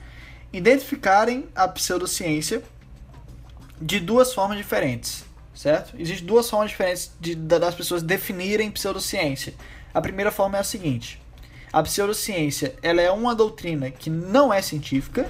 [0.51, 2.61] identificarem a pseudociência
[3.81, 5.25] de duas formas diferentes,
[5.55, 5.95] certo?
[5.97, 9.53] Existem duas formas diferentes de, das pessoas definirem pseudociência.
[9.93, 11.21] A primeira forma é a seguinte:
[11.71, 15.29] a pseudociência ela é uma doutrina que não é científica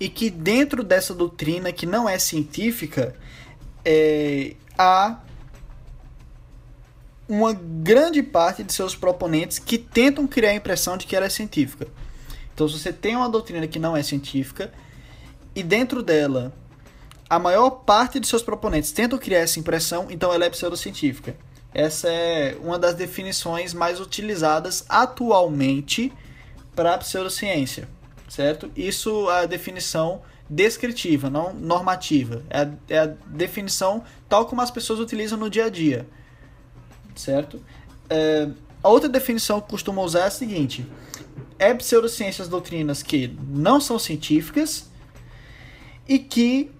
[0.00, 3.14] e que dentro dessa doutrina que não é científica
[3.84, 5.18] é, há
[7.28, 11.30] uma grande parte de seus proponentes que tentam criar a impressão de que ela é
[11.30, 11.86] científica.
[12.54, 14.72] Então, se você tem uma doutrina que não é científica
[15.54, 16.52] e dentro dela
[17.28, 21.36] a maior parte de seus proponentes tentam criar essa impressão, então ela é pseudocientífica.
[21.74, 26.10] Essa é uma das definições mais utilizadas atualmente
[26.74, 27.88] para a pseudociência,
[28.28, 28.70] certo?
[28.76, 32.42] Isso é a definição descritiva, não normativa.
[32.48, 36.06] É a, é a definição tal como as pessoas utilizam no dia a dia,
[37.14, 37.62] certo?
[38.08, 38.48] É,
[38.82, 40.86] a outra definição que costumam usar é a seguinte:
[41.58, 44.88] é pseudociências doutrinas que não são científicas
[46.06, 46.70] e que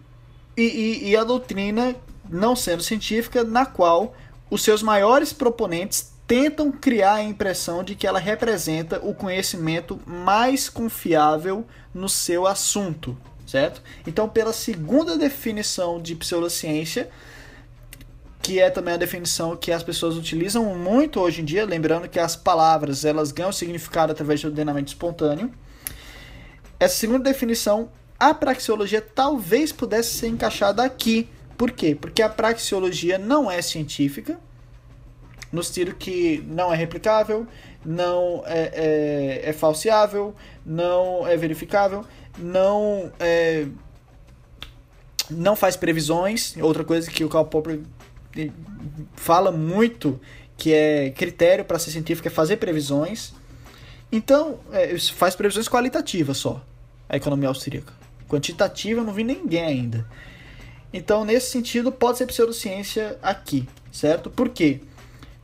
[0.56, 1.94] e, e, e, a doutrina
[2.28, 4.14] não sendo científica na qual
[4.50, 10.68] os seus maiores proponentes tentam criar a impressão de que ela representa o conhecimento mais
[10.68, 13.16] confiável no seu assunto,
[13.46, 13.82] certo?
[14.06, 17.08] Então, pela segunda definição de pseudociência,
[18.42, 22.20] que é também a definição que as pessoas utilizam muito hoje em dia, lembrando que
[22.20, 25.50] as palavras elas ganham significado através do ordenamento espontâneo.
[26.78, 31.26] Essa segunda definição, a praxeologia talvez pudesse ser encaixada aqui.
[31.56, 31.96] Por quê?
[31.98, 34.38] Porque a praxeologia não é científica,
[35.52, 37.46] no sentido que não é replicável,
[37.84, 40.34] não é, é, é falseável,
[40.64, 42.04] não é verificável,
[42.38, 43.66] não é,
[45.30, 46.56] não faz previsões.
[46.58, 47.80] Outra coisa que o Karl Popper
[49.14, 50.20] fala muito
[50.56, 53.32] que é critério para ser científico é fazer previsões.
[54.10, 56.62] Então, é, faz previsões qualitativas só,
[57.08, 57.92] a economia austríaca.
[58.28, 60.06] Quantitativa eu não vi ninguém ainda.
[60.92, 64.30] Então, nesse sentido, pode ser pseudociência aqui, certo?
[64.30, 64.80] Por quê?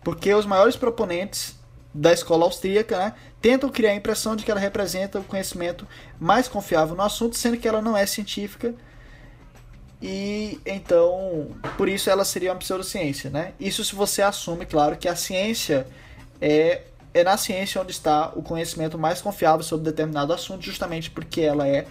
[0.05, 1.59] Porque os maiores proponentes
[1.93, 5.87] da escola austríaca né, tentam criar a impressão de que ela representa o conhecimento
[6.21, 8.75] mais confiável no assunto, sendo que ela não é científica
[10.07, 11.49] e então,
[11.79, 13.55] por isso ela seria uma pseudociência, né?
[13.59, 15.87] Isso se você assume, claro, que a ciência
[16.41, 16.83] é
[17.15, 21.67] é na ciência onde está o conhecimento mais confiável sobre determinado assunto, justamente porque ela
[21.67, 21.87] é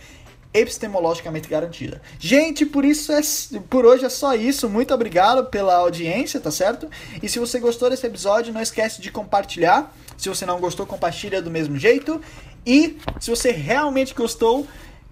[0.53, 2.01] epistemologicamente garantida.
[2.19, 3.21] Gente, por isso é
[3.69, 4.69] por hoje é só isso.
[4.69, 6.89] Muito obrigado pela audiência, tá certo?
[7.21, 9.93] E se você gostou desse episódio, não esquece de compartilhar.
[10.17, 12.21] Se você não gostou, compartilha do mesmo jeito.
[12.65, 14.67] E se você realmente gostou,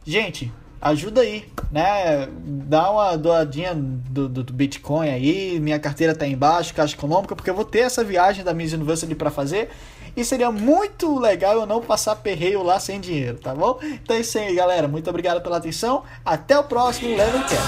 [0.06, 2.28] gente, ajuda aí, né?
[2.44, 5.60] Dá uma doadinha do, do, do, Bitcoin aí.
[5.60, 9.14] Minha carteira tá embaixo, Caixa Econômica, porque eu vou ter essa viagem da Miss University
[9.14, 9.70] para fazer.
[10.16, 13.80] E seria muito legal eu não passar perreio lá sem dinheiro, tá bom?
[13.82, 14.88] Então é isso aí, galera.
[14.88, 16.04] Muito obrigado pela atenção.
[16.26, 17.62] Até o próximo Levelcast.